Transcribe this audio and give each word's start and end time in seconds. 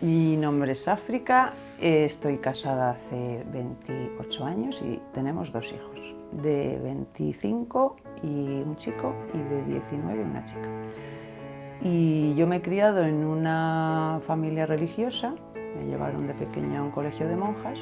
Mi 0.00 0.36
nombre 0.36 0.72
es 0.72 0.88
África, 0.88 1.52
estoy 1.80 2.38
casada 2.38 2.90
hace 2.90 3.44
28 3.52 4.44
años 4.44 4.82
y 4.82 5.00
tenemos 5.12 5.52
dos 5.52 5.72
hijos, 5.72 6.14
de 6.32 6.78
25 6.82 7.96
y 8.22 8.26
un 8.62 8.76
chico 8.76 9.14
y 9.34 9.38
de 9.38 9.64
19 9.64 10.22
una 10.22 10.44
chica. 10.44 10.68
Y 11.80 12.34
yo 12.34 12.46
me 12.46 12.56
he 12.56 12.62
criado 12.62 13.04
en 13.04 13.24
una 13.24 14.20
familia 14.26 14.66
religiosa, 14.66 15.34
me 15.54 15.86
llevaron 15.86 16.26
de 16.26 16.34
pequeña 16.34 16.80
a 16.80 16.82
un 16.82 16.90
colegio 16.90 17.28
de 17.28 17.36
monjas, 17.36 17.78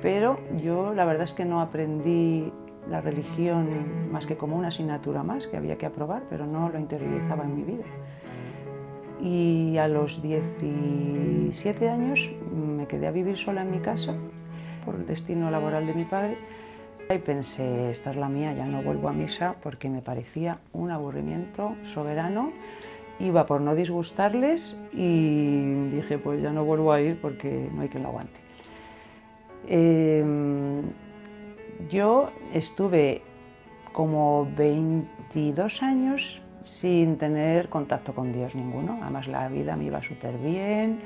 pero 0.00 0.40
yo 0.62 0.94
la 0.94 1.04
verdad 1.04 1.24
es 1.24 1.32
que 1.32 1.44
no 1.44 1.60
aprendí 1.60 2.52
la 2.88 3.00
religión 3.00 4.10
más 4.10 4.26
que 4.26 4.36
como 4.36 4.56
una 4.56 4.68
asignatura 4.68 5.22
más 5.22 5.46
que 5.46 5.56
había 5.56 5.78
que 5.78 5.86
aprobar, 5.86 6.24
pero 6.28 6.46
no 6.46 6.68
lo 6.68 6.78
interiorizaba 6.78 7.44
en 7.44 7.56
mi 7.56 7.62
vida. 7.62 7.84
Y 9.22 9.78
a 9.78 9.86
los 9.86 10.20
17 10.20 11.88
años 11.88 12.28
me 12.52 12.88
quedé 12.88 13.06
a 13.06 13.12
vivir 13.12 13.36
sola 13.36 13.62
en 13.62 13.70
mi 13.70 13.78
casa 13.78 14.14
por 14.84 14.96
el 14.96 15.06
destino 15.06 15.50
laboral 15.50 15.86
de 15.86 15.94
mi 15.94 16.04
padre 16.04 16.36
y 17.08 17.18
pensé, 17.18 17.90
esta 17.90 18.10
es 18.10 18.16
la 18.16 18.28
mía, 18.28 18.52
ya 18.52 18.66
no 18.66 18.82
vuelvo 18.82 19.08
a 19.08 19.12
misa 19.12 19.54
porque 19.62 19.88
me 19.88 20.02
parecía 20.02 20.58
un 20.72 20.90
aburrimiento 20.90 21.76
soberano. 21.84 22.52
Iba 23.20 23.46
por 23.46 23.60
no 23.60 23.74
disgustarles 23.74 24.76
y 24.92 25.84
dije, 25.90 26.18
pues 26.18 26.42
ya 26.42 26.52
no 26.52 26.64
vuelvo 26.64 26.92
a 26.92 27.00
ir 27.00 27.20
porque 27.20 27.68
no 27.72 27.82
hay 27.82 27.88
que 27.88 27.98
lo 27.98 28.08
aguante. 28.08 28.40
Em, 29.68 30.82
yo 31.88 32.30
estuve 32.52 33.22
como 33.92 34.48
22 34.56 35.82
años 35.82 36.41
sin 36.64 37.16
tener 37.16 37.68
contacto 37.68 38.14
con 38.14 38.32
Dios 38.32 38.54
ninguno. 38.54 38.98
Además 39.02 39.28
la 39.28 39.48
vida 39.48 39.76
me 39.76 39.84
iba 39.84 40.02
súper 40.02 40.36
bien, 40.38 41.00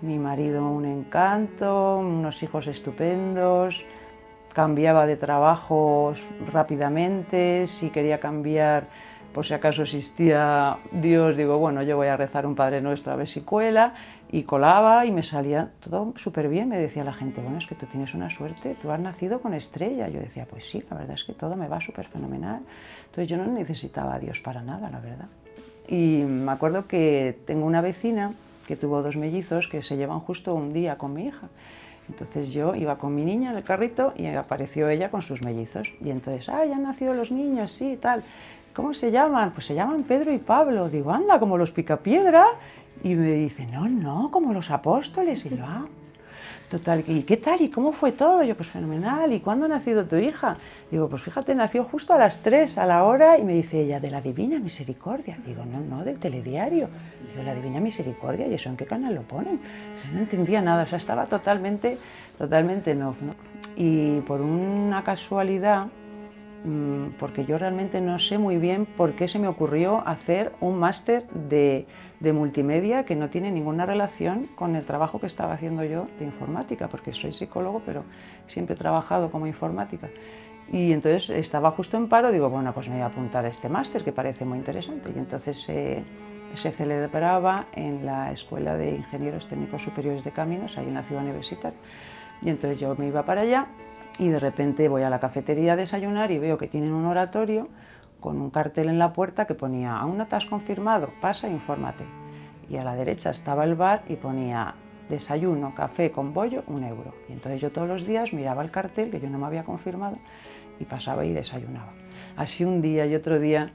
mi 0.00 0.18
marido 0.18 0.68
un 0.68 0.84
encanto, 0.84 1.98
unos 1.98 2.42
hijos 2.42 2.66
estupendos, 2.66 3.84
cambiaba 4.52 5.06
de 5.06 5.16
trabajo 5.16 6.12
rápidamente, 6.52 7.66
si 7.66 7.90
quería 7.90 8.20
cambiar 8.20 8.86
por 9.32 9.44
si 9.44 9.54
acaso 9.54 9.82
existía 9.82 10.78
Dios, 10.90 11.36
digo, 11.36 11.58
bueno, 11.58 11.82
yo 11.82 11.96
voy 11.96 12.08
a 12.08 12.16
rezar 12.16 12.46
un 12.46 12.54
Padre 12.54 12.80
Nuestro 12.80 13.12
a 13.12 13.16
ver 13.16 13.28
si 13.28 13.42
cuela, 13.42 13.94
y 14.30 14.42
colaba 14.42 15.06
y 15.06 15.10
me 15.10 15.22
salía 15.22 15.70
todo 15.80 16.12
súper 16.16 16.48
bien. 16.48 16.68
Me 16.68 16.78
decía 16.78 17.04
la 17.04 17.12
gente, 17.12 17.40
bueno, 17.40 17.58
es 17.58 17.66
que 17.66 17.74
tú 17.74 17.86
tienes 17.86 18.14
una 18.14 18.28
suerte, 18.30 18.76
tú 18.80 18.90
has 18.90 19.00
nacido 19.00 19.40
con 19.40 19.54
estrella. 19.54 20.08
Yo 20.08 20.20
decía, 20.20 20.46
pues 20.48 20.68
sí, 20.68 20.84
la 20.90 20.96
verdad 20.96 21.14
es 21.14 21.24
que 21.24 21.32
todo 21.32 21.56
me 21.56 21.68
va 21.68 21.80
súper 21.80 22.06
fenomenal. 22.06 22.60
Entonces 23.06 23.28
yo 23.28 23.36
no 23.36 23.46
necesitaba 23.46 24.14
a 24.14 24.18
Dios 24.18 24.40
para 24.40 24.62
nada, 24.62 24.90
la 24.90 25.00
verdad. 25.00 25.28
Y 25.88 26.22
me 26.26 26.52
acuerdo 26.52 26.86
que 26.86 27.38
tengo 27.46 27.64
una 27.64 27.80
vecina 27.80 28.32
que 28.66 28.76
tuvo 28.76 29.02
dos 29.02 29.16
mellizos 29.16 29.66
que 29.66 29.80
se 29.80 29.96
llevan 29.96 30.20
justo 30.20 30.54
un 30.54 30.74
día 30.74 30.98
con 30.98 31.14
mi 31.14 31.26
hija. 31.26 31.48
Entonces 32.10 32.52
yo 32.52 32.74
iba 32.74 32.98
con 32.98 33.14
mi 33.14 33.24
niña 33.24 33.50
en 33.50 33.56
el 33.56 33.64
carrito 33.64 34.12
y 34.16 34.26
apareció 34.26 34.88
ella 34.88 35.10
con 35.10 35.22
sus 35.22 35.42
mellizos. 35.42 35.88
Y 36.02 36.10
entonces, 36.10 36.48
ah, 36.50 36.64
ya 36.66 36.76
han 36.76 36.82
nacido 36.82 37.14
los 37.14 37.30
niños, 37.30 37.72
sí, 37.72 37.98
tal. 38.00 38.22
¿Cómo 38.74 38.94
se 38.94 39.10
llaman? 39.10 39.52
Pues 39.52 39.66
se 39.66 39.74
llaman 39.74 40.04
Pedro 40.04 40.32
y 40.32 40.38
Pablo. 40.38 40.88
Digo, 40.88 41.12
anda, 41.12 41.40
como 41.40 41.58
los 41.58 41.72
picapiedra. 41.72 42.46
Y 43.02 43.14
me 43.14 43.32
dice, 43.32 43.66
no, 43.66 43.88
no, 43.88 44.30
como 44.30 44.52
los 44.52 44.70
apóstoles. 44.70 45.44
Y 45.46 45.50
yo, 45.50 45.64
ah, 45.64 45.86
total, 46.68 47.04
¿y 47.06 47.22
qué 47.22 47.36
tal? 47.36 47.60
¿Y 47.62 47.70
cómo 47.70 47.92
fue 47.92 48.12
todo? 48.12 48.42
Yo, 48.42 48.56
pues 48.56 48.68
fenomenal. 48.68 49.32
¿Y 49.32 49.40
cuándo 49.40 49.66
ha 49.66 49.68
nacido 49.68 50.04
tu 50.04 50.16
hija? 50.16 50.56
Digo, 50.90 51.08
pues 51.08 51.22
fíjate, 51.22 51.54
nació 51.54 51.84
justo 51.84 52.12
a 52.12 52.18
las 52.18 52.40
3, 52.40 52.78
a 52.78 52.86
la 52.86 53.04
hora. 53.04 53.38
Y 53.38 53.44
me 53.44 53.54
dice 53.54 53.82
ella, 53.82 54.00
de 54.00 54.10
la 54.10 54.20
Divina 54.20 54.58
Misericordia. 54.58 55.38
Digo, 55.46 55.64
no, 55.64 55.80
no, 55.80 56.04
del 56.04 56.18
telediario. 56.18 56.88
Digo, 57.30 57.42
la 57.44 57.54
Divina 57.54 57.80
Misericordia. 57.80 58.46
¿Y 58.46 58.54
eso 58.54 58.68
en 58.68 58.76
qué 58.76 58.86
canal 58.86 59.14
lo 59.14 59.22
ponen? 59.22 59.60
No 60.12 60.18
entendía 60.18 60.60
nada, 60.60 60.82
o 60.84 60.86
sea, 60.86 60.98
estaba 60.98 61.26
totalmente, 61.26 61.98
totalmente 62.36 62.94
no. 62.94 63.14
Y 63.76 64.20
por 64.22 64.40
una 64.40 65.04
casualidad, 65.04 65.86
porque 67.18 67.44
yo 67.44 67.56
realmente 67.56 68.00
no 68.00 68.18
sé 68.18 68.36
muy 68.36 68.56
bien 68.56 68.84
por 68.84 69.14
qué 69.14 69.28
se 69.28 69.38
me 69.38 69.48
ocurrió 69.48 70.02
hacer 70.06 70.52
un 70.60 70.78
máster 70.78 71.28
de, 71.28 71.86
multimedia 72.32 73.04
que 73.04 73.14
no 73.14 73.30
tiene 73.30 73.50
ninguna 73.52 73.86
relación 73.86 74.48
con 74.56 74.74
el 74.74 74.84
trabajo 74.84 75.20
que 75.20 75.26
estaba 75.26 75.52
haciendo 75.52 75.84
yo 75.84 76.08
de 76.18 76.24
informática, 76.24 76.88
porque 76.88 77.12
soy 77.12 77.32
psicólogo, 77.32 77.82
pero 77.86 78.04
siempre 78.46 78.74
he 78.74 78.78
trabajado 78.78 79.30
como 79.30 79.46
informática. 79.46 80.08
Y 80.70 80.92
entonces 80.92 81.30
estaba 81.30 81.70
justo 81.70 81.96
en 81.96 82.08
paro, 82.08 82.32
digo, 82.32 82.50
bueno, 82.50 82.74
pues 82.74 82.88
me 82.88 82.96
voy 82.96 83.02
a 83.02 83.06
apuntar 83.06 83.44
a 83.44 83.48
este 83.48 83.68
máster 83.68 84.02
que 84.02 84.12
parece 84.12 84.44
muy 84.44 84.58
interesante. 84.58 85.12
Y 85.14 85.18
entonces 85.18 85.62
se 85.62 86.72
celebraba 86.72 87.66
en 87.72 88.04
la 88.04 88.32
Escuela 88.32 88.76
de 88.76 88.96
Ingenieros 88.96 89.46
Técnicos 89.46 89.82
Superiores 89.82 90.24
de 90.24 90.32
Caminos, 90.32 90.76
ahí 90.76 90.88
en 90.88 90.94
la 90.94 91.04
ciudad 91.04 91.22
universitaria. 91.22 91.78
Y 92.42 92.50
entonces 92.50 92.80
yo 92.80 92.94
me 92.96 93.06
iba 93.06 93.24
para 93.24 93.42
allá 93.42 93.68
y 94.18 94.28
de 94.28 94.40
repente 94.40 94.88
voy 94.88 95.02
a 95.02 95.10
la 95.10 95.20
cafetería 95.20 95.74
a 95.74 95.76
desayunar 95.76 96.30
y 96.30 96.38
veo 96.38 96.58
que 96.58 96.66
tienen 96.66 96.92
un 96.92 97.06
oratorio 97.06 97.68
con 98.20 98.40
un 98.40 98.50
cartel 98.50 98.88
en 98.88 98.98
la 98.98 99.12
puerta 99.12 99.46
que 99.46 99.54
ponía, 99.54 99.96
aún 99.96 100.18
no 100.18 100.26
te 100.26 100.36
confirmado, 100.48 101.10
pasa 101.20 101.46
e 101.46 101.52
infórmate. 101.52 102.04
Y 102.68 102.76
a 102.76 102.84
la 102.84 102.96
derecha 102.96 103.30
estaba 103.30 103.64
el 103.64 103.76
bar 103.76 104.02
y 104.08 104.16
ponía 104.16 104.74
desayuno, 105.08 105.74
café 105.74 106.10
con 106.10 106.34
bollo, 106.34 106.64
un 106.66 106.82
euro. 106.82 107.14
Y 107.28 107.32
entonces 107.32 107.60
yo 107.60 107.70
todos 107.70 107.88
los 107.88 108.06
días 108.06 108.32
miraba 108.32 108.62
el 108.62 108.70
cartel, 108.70 109.10
que 109.10 109.20
yo 109.20 109.30
no 109.30 109.38
me 109.38 109.46
había 109.46 109.64
confirmado, 109.64 110.18
y 110.78 110.84
pasaba 110.84 111.24
y 111.24 111.32
desayunaba. 111.32 111.92
Así 112.36 112.64
un 112.64 112.82
día 112.82 113.06
y 113.06 113.14
otro 113.14 113.38
día 113.38 113.70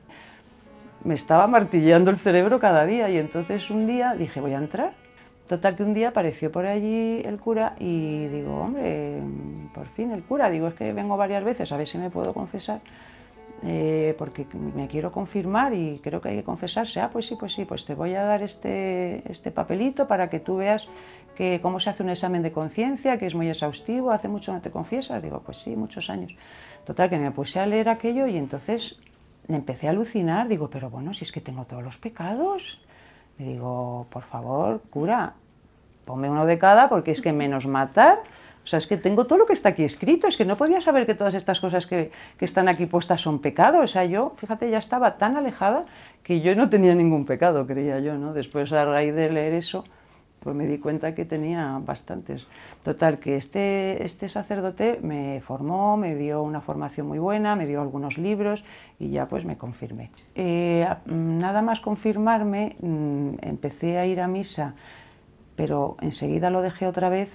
me 1.04 1.14
estaba 1.14 1.48
martilleando 1.48 2.12
el 2.12 2.18
cerebro 2.18 2.60
cada 2.60 2.86
día 2.86 3.10
y 3.10 3.18
entonces 3.18 3.70
un 3.70 3.88
día 3.88 4.14
dije, 4.14 4.40
voy 4.40 4.54
a 4.54 4.58
entrar 4.58 4.94
Total 5.48 5.76
que 5.76 5.84
un 5.84 5.94
día 5.94 6.10
apareció 6.10 6.52
por 6.52 6.66
allí 6.66 7.22
el 7.26 7.38
cura 7.38 7.76
y 7.78 8.28
digo, 8.28 8.62
hombre, 8.62 9.20
por 9.74 9.88
fin 9.88 10.12
el 10.12 10.24
cura, 10.24 10.50
digo, 10.50 10.68
es 10.68 10.74
que 10.74 10.94
vengo 10.94 11.18
varias 11.18 11.44
veces 11.44 11.72
a 11.72 11.78
ver 11.78 11.86
si 11.86 11.98
me 11.98 12.10
puedo 12.10 12.34
confesar, 12.34 12.80
eh, 13.62 14.16
porque 14.18 14.48
me 14.54 14.88
quiero 14.88 15.12
confirmar 15.12 15.74
y 15.74 16.00
creo 16.02 16.22
que 16.22 16.30
hay 16.30 16.38
que 16.38 16.44
confesarse. 16.44 17.02
Ah, 17.02 17.10
pues 17.12 17.28
sí, 17.28 17.36
pues 17.36 17.54
sí, 17.54 17.66
pues 17.66 17.84
te 17.86 17.94
voy 17.94 18.16
a 18.16 18.24
dar 18.24 18.42
este, 18.42 19.30
este 19.30 19.52
papelito 19.52 20.08
para 20.08 20.30
que 20.30 20.40
tú 20.40 20.58
veas 20.58 20.88
que 21.36 21.60
cómo 21.62 21.80
se 21.80 21.90
hace 21.90 22.04
un 22.04 22.10
examen 22.10 22.42
de 22.42 22.52
conciencia, 22.52 23.18
que 23.18 23.26
es 23.26 23.36
muy 23.36 23.50
exhaustivo, 23.50 24.12
hace 24.12 24.28
mucho 24.30 24.54
no 24.54 24.62
te 24.62 24.72
confiesas. 24.72 25.22
Digo, 25.22 25.42
pues 25.46 25.58
sí, 25.58 25.76
muchos 25.76 26.10
años. 26.10 26.36
Total 26.86 27.10
que 27.10 27.18
me 27.18 27.32
puse 27.32 27.60
a 27.60 27.66
leer 27.66 27.90
aquello 27.90 28.28
y 28.28 28.38
entonces 28.38 28.98
empecé 29.48 29.88
a 29.88 29.92
alucinar, 29.92 30.48
digo, 30.48 30.70
pero 30.70 30.90
bueno, 30.90 31.14
si 31.14 31.26
es 31.26 31.32
que 31.32 31.42
tengo 31.42 31.66
todos 31.66 31.84
los 31.84 31.98
pecados. 31.98 32.80
Le 33.40 33.46
digo, 33.46 34.08
por 34.10 34.24
favor, 34.24 34.82
cura, 34.90 35.34
ponme 36.06 36.30
uno 36.30 36.46
de 36.46 36.58
cada 36.60 36.90
porque 36.90 37.12
es 37.12 37.22
que 37.22 37.34
menos 37.34 37.66
matar. 37.66 38.20
O 38.64 38.68
sea, 38.68 38.80
es 38.80 38.88
que 38.88 38.96
tengo 38.96 39.26
todo 39.26 39.40
lo 39.40 39.46
que 39.46 39.54
está 39.54 39.70
aquí 39.70 39.84
escrito, 39.84 40.28
es 40.28 40.38
que 40.38 40.46
no 40.46 40.56
podía 40.56 40.82
saber 40.82 41.06
que 41.06 41.16
todas 41.16 41.34
estas 41.34 41.60
cosas 41.60 41.86
que, 41.86 42.12
que, 42.38 42.46
están 42.46 42.70
aquí 42.70 42.86
puestas 42.86 43.20
son 43.20 43.40
pecados. 43.40 43.84
O 43.84 43.88
sea, 43.88 44.06
yo, 44.06 44.34
fíjate, 44.38 44.70
ya 44.70 44.78
estaba 44.78 45.18
tan 45.18 45.36
alejada 45.36 45.86
que 46.24 46.40
yo 46.40 46.56
no 46.56 46.70
tenía 46.70 46.96
ningún 46.96 47.26
pecado, 47.26 47.68
creía 47.68 48.00
yo, 48.00 48.18
¿no? 48.18 48.34
Después, 48.34 48.72
a 48.72 48.86
raíz 48.86 49.14
de 49.14 49.30
leer 49.30 49.54
eso, 49.54 49.84
pues 50.44 50.56
me 50.56 50.68
di 50.68 50.78
cuenta 50.78 51.16
que 51.16 51.26
tenía 51.26 51.80
bastantes. 51.84 52.48
Total, 52.84 53.20
que 53.20 53.38
este, 53.38 54.04
este 54.04 54.28
sacerdote 54.28 55.00
me 55.02 55.42
formó, 55.42 55.96
me 55.98 56.16
dio 56.16 56.44
una 56.44 56.62
formación 56.62 57.08
muy 57.08 57.20
buena, 57.20 57.56
me 57.56 57.66
dio 57.66 57.82
algunos 57.82 58.18
libros 58.18 58.64
y 59.00 59.10
ya 59.10 59.28
pues 59.28 59.46
me 59.46 59.58
confirmé. 59.58 60.12
Eh, 60.36 60.88
nada 61.06 61.62
más 61.62 61.80
confirmarme, 61.80 62.76
mm, 62.82 63.36
empecé 63.42 63.98
a 63.98 64.06
ir 64.06 64.20
a 64.20 64.28
misa 64.28 64.76
pero 65.56 65.98
enseguida 66.02 66.50
lo 66.50 66.62
dejé 66.62 66.88
otra 66.88 67.10
vez 67.10 67.30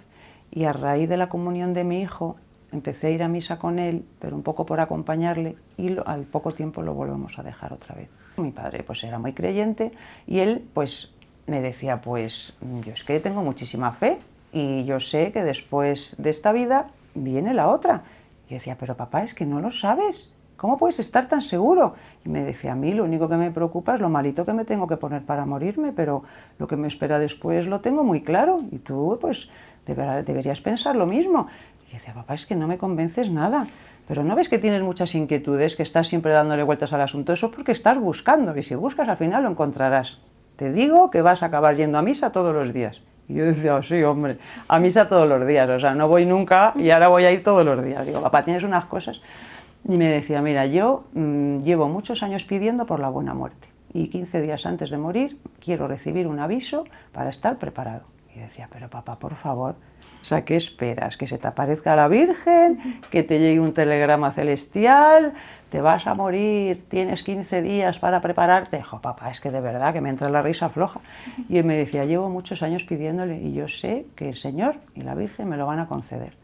y 0.50 0.64
a 0.64 0.72
raíz 0.72 1.08
de 1.08 1.16
la 1.16 1.28
comunión 1.28 1.72
de 1.72 1.84
mi 1.84 2.00
hijo 2.00 2.36
empecé 2.72 3.08
a 3.08 3.10
ir 3.10 3.22
a 3.22 3.28
misa 3.28 3.58
con 3.58 3.78
él, 3.78 4.04
pero 4.18 4.36
un 4.36 4.42
poco 4.42 4.66
por 4.66 4.80
acompañarle 4.80 5.56
y 5.76 5.96
al 6.04 6.24
poco 6.24 6.52
tiempo 6.52 6.82
lo 6.82 6.94
volvemos 6.94 7.38
a 7.38 7.42
dejar 7.42 7.72
otra 7.72 7.94
vez. 7.94 8.10
Mi 8.36 8.50
padre 8.50 8.82
pues 8.82 9.02
era 9.04 9.18
muy 9.18 9.32
creyente 9.32 9.92
y 10.26 10.40
él 10.40 10.66
pues 10.74 11.12
me 11.48 11.60
decía 11.60 12.00
pues 12.00 12.52
yo 12.84 12.92
es 12.92 13.02
que 13.04 13.18
tengo 13.20 13.42
muchísima 13.42 13.92
fe 13.92 14.18
y 14.52 14.84
yo 14.84 15.00
sé 15.00 15.32
que 15.32 15.42
después 15.42 16.16
de 16.18 16.30
esta 16.30 16.52
vida 16.52 16.86
viene 17.14 17.54
la 17.54 17.68
otra. 17.68 18.02
Y 18.48 18.54
decía, 18.54 18.76
pero 18.78 18.96
papá, 18.96 19.22
es 19.24 19.34
que 19.34 19.44
no 19.44 19.60
lo 19.60 19.70
sabes. 19.70 20.32
¿Cómo 20.56 20.76
puedes 20.76 20.98
estar 20.98 21.28
tan 21.28 21.42
seguro? 21.42 21.94
Y 22.24 22.28
me 22.28 22.42
decía, 22.42 22.72
a 22.72 22.74
mí 22.74 22.92
lo 22.92 23.04
único 23.04 23.28
que 23.28 23.36
me 23.36 23.50
preocupa 23.50 23.94
es 23.94 24.00
lo 24.00 24.08
malito 24.08 24.44
que 24.44 24.52
me 24.52 24.64
tengo 24.64 24.88
que 24.88 24.96
poner 24.96 25.22
para 25.22 25.44
morirme, 25.44 25.92
pero 25.92 26.24
lo 26.58 26.66
que 26.66 26.76
me 26.76 26.88
espera 26.88 27.18
después 27.18 27.66
lo 27.66 27.80
tengo 27.80 28.02
muy 28.02 28.22
claro 28.22 28.62
y 28.72 28.78
tú 28.78 29.18
pues 29.20 29.48
deberías 29.86 30.60
pensar 30.60 30.96
lo 30.96 31.06
mismo. 31.06 31.46
Y 31.88 31.92
decía, 31.92 32.12
papá, 32.14 32.34
es 32.34 32.46
que 32.46 32.56
no 32.56 32.66
me 32.66 32.78
convences 32.78 33.30
nada. 33.30 33.66
Pero 34.08 34.24
no 34.24 34.34
ves 34.34 34.48
que 34.48 34.58
tienes 34.58 34.82
muchas 34.82 35.14
inquietudes, 35.14 35.76
que 35.76 35.82
estás 35.82 36.08
siempre 36.08 36.32
dándole 36.32 36.62
vueltas 36.62 36.92
al 36.92 37.02
asunto. 37.02 37.34
Eso 37.34 37.46
es 37.46 37.52
porque 37.52 37.72
estás 37.72 37.98
buscando 37.98 38.56
y 38.56 38.62
si 38.62 38.74
buscas 38.74 39.08
al 39.08 39.18
final 39.18 39.42
lo 39.44 39.50
encontrarás. 39.50 40.18
Te 40.58 40.72
digo 40.72 41.08
que 41.12 41.22
vas 41.22 41.44
a 41.44 41.46
acabar 41.46 41.76
yendo 41.76 41.98
a 41.98 42.02
misa 42.02 42.32
todos 42.32 42.52
los 42.52 42.74
días. 42.74 43.00
Y 43.28 43.34
yo 43.34 43.44
decía, 43.44 43.76
oh, 43.76 43.82
sí, 43.84 44.02
hombre, 44.02 44.38
a 44.66 44.80
misa 44.80 45.08
todos 45.08 45.28
los 45.28 45.46
días. 45.46 45.70
O 45.70 45.78
sea, 45.78 45.94
no 45.94 46.08
voy 46.08 46.26
nunca 46.26 46.72
y 46.74 46.90
ahora 46.90 47.06
voy 47.06 47.24
a 47.26 47.30
ir 47.30 47.44
todos 47.44 47.64
los 47.64 47.80
días. 47.84 48.04
Digo, 48.04 48.20
papá, 48.20 48.44
tienes 48.44 48.64
unas 48.64 48.84
cosas 48.86 49.20
y 49.88 49.96
me 49.96 50.08
decía, 50.08 50.42
mira, 50.42 50.66
yo 50.66 51.04
mm, 51.12 51.62
llevo 51.62 51.88
muchos 51.88 52.24
años 52.24 52.42
pidiendo 52.42 52.86
por 52.86 52.98
la 52.98 53.08
buena 53.08 53.34
muerte 53.34 53.68
y 53.94 54.08
15 54.08 54.42
días 54.42 54.66
antes 54.66 54.90
de 54.90 54.98
morir 54.98 55.38
quiero 55.60 55.86
recibir 55.86 56.26
un 56.26 56.40
aviso 56.40 56.84
para 57.12 57.30
estar 57.30 57.56
preparado. 57.58 58.02
Y 58.38 58.40
decía, 58.40 58.68
pero 58.70 58.88
papá, 58.88 59.18
por 59.18 59.34
favor, 59.34 59.74
o 60.22 60.24
sea, 60.24 60.44
¿qué 60.44 60.54
esperas? 60.54 61.16
¿Que 61.16 61.26
se 61.26 61.38
te 61.38 61.48
aparezca 61.48 61.96
la 61.96 62.06
Virgen? 62.06 63.00
¿Que 63.10 63.24
te 63.24 63.40
llegue 63.40 63.58
un 63.58 63.74
telegrama 63.74 64.30
celestial? 64.30 65.32
¿Te 65.70 65.80
vas 65.80 66.06
a 66.06 66.14
morir? 66.14 66.84
¿Tienes 66.88 67.24
15 67.24 67.62
días 67.62 67.98
para 67.98 68.20
prepararte? 68.20 68.76
Dijo, 68.76 69.00
papá, 69.00 69.30
es 69.30 69.40
que 69.40 69.50
de 69.50 69.60
verdad 69.60 69.92
que 69.92 70.00
me 70.00 70.08
entra 70.08 70.28
la 70.30 70.40
risa 70.40 70.68
floja. 70.68 71.00
Y 71.48 71.58
él 71.58 71.64
me 71.64 71.74
decía, 71.74 72.04
llevo 72.04 72.30
muchos 72.30 72.62
años 72.62 72.84
pidiéndole 72.84 73.40
y 73.40 73.54
yo 73.54 73.66
sé 73.66 74.06
que 74.14 74.28
el 74.28 74.36
Señor 74.36 74.76
y 74.94 75.02
la 75.02 75.16
Virgen 75.16 75.48
me 75.48 75.56
lo 75.56 75.66
van 75.66 75.80
a 75.80 75.88
conceder. 75.88 76.34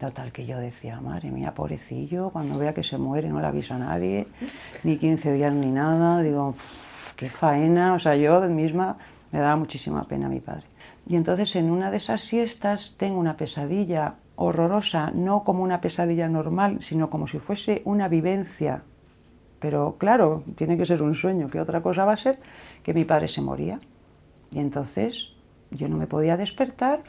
Total 0.00 0.32
que 0.32 0.46
yo 0.46 0.58
decía, 0.58 1.02
madre 1.02 1.30
mía, 1.30 1.52
pobrecillo, 1.52 2.30
cuando 2.30 2.58
vea 2.58 2.72
que 2.72 2.82
se 2.82 2.96
muere 2.96 3.28
no 3.28 3.40
le 3.40 3.46
avisa 3.46 3.74
a 3.74 3.78
nadie, 3.78 4.26
ni 4.84 4.96
15 4.96 5.32
días 5.34 5.52
ni 5.52 5.70
nada, 5.70 6.22
digo, 6.22 6.54
qué 7.16 7.28
faena, 7.28 7.92
o 7.92 7.98
sea, 7.98 8.16
yo 8.16 8.40
misma 8.42 8.96
me 9.32 9.40
daba 9.40 9.56
muchísima 9.56 10.04
pena 10.04 10.26
a 10.26 10.28
mi 10.28 10.40
padre. 10.40 10.64
Y 11.06 11.16
entonces 11.16 11.54
en 11.56 11.70
una 11.70 11.90
de 11.90 11.98
esas 11.98 12.22
siestas 12.22 12.94
tengo 12.96 13.18
una 13.18 13.36
pesadilla 13.36 14.16
horrorosa, 14.34 15.12
no 15.12 15.44
como 15.44 15.62
una 15.62 15.80
pesadilla 15.80 16.28
normal, 16.28 16.78
sino 16.80 17.10
como 17.10 17.26
si 17.26 17.38
fuese 17.38 17.82
una 17.84 18.08
vivencia. 18.08 18.82
Pero 19.60 19.96
claro, 19.98 20.42
tiene 20.56 20.76
que 20.76 20.84
ser 20.84 21.02
un 21.02 21.14
sueño, 21.14 21.48
que 21.48 21.60
otra 21.60 21.82
cosa 21.82 22.04
va 22.04 22.12
a 22.12 22.16
ser 22.16 22.38
que 22.82 22.92
mi 22.92 23.04
padre 23.04 23.28
se 23.28 23.40
moría. 23.40 23.80
Y 24.52 24.58
entonces 24.58 25.32
yo 25.70 25.88
no 25.88 25.96
me 25.96 26.06
podía 26.06 26.36
despertar, 26.36 27.02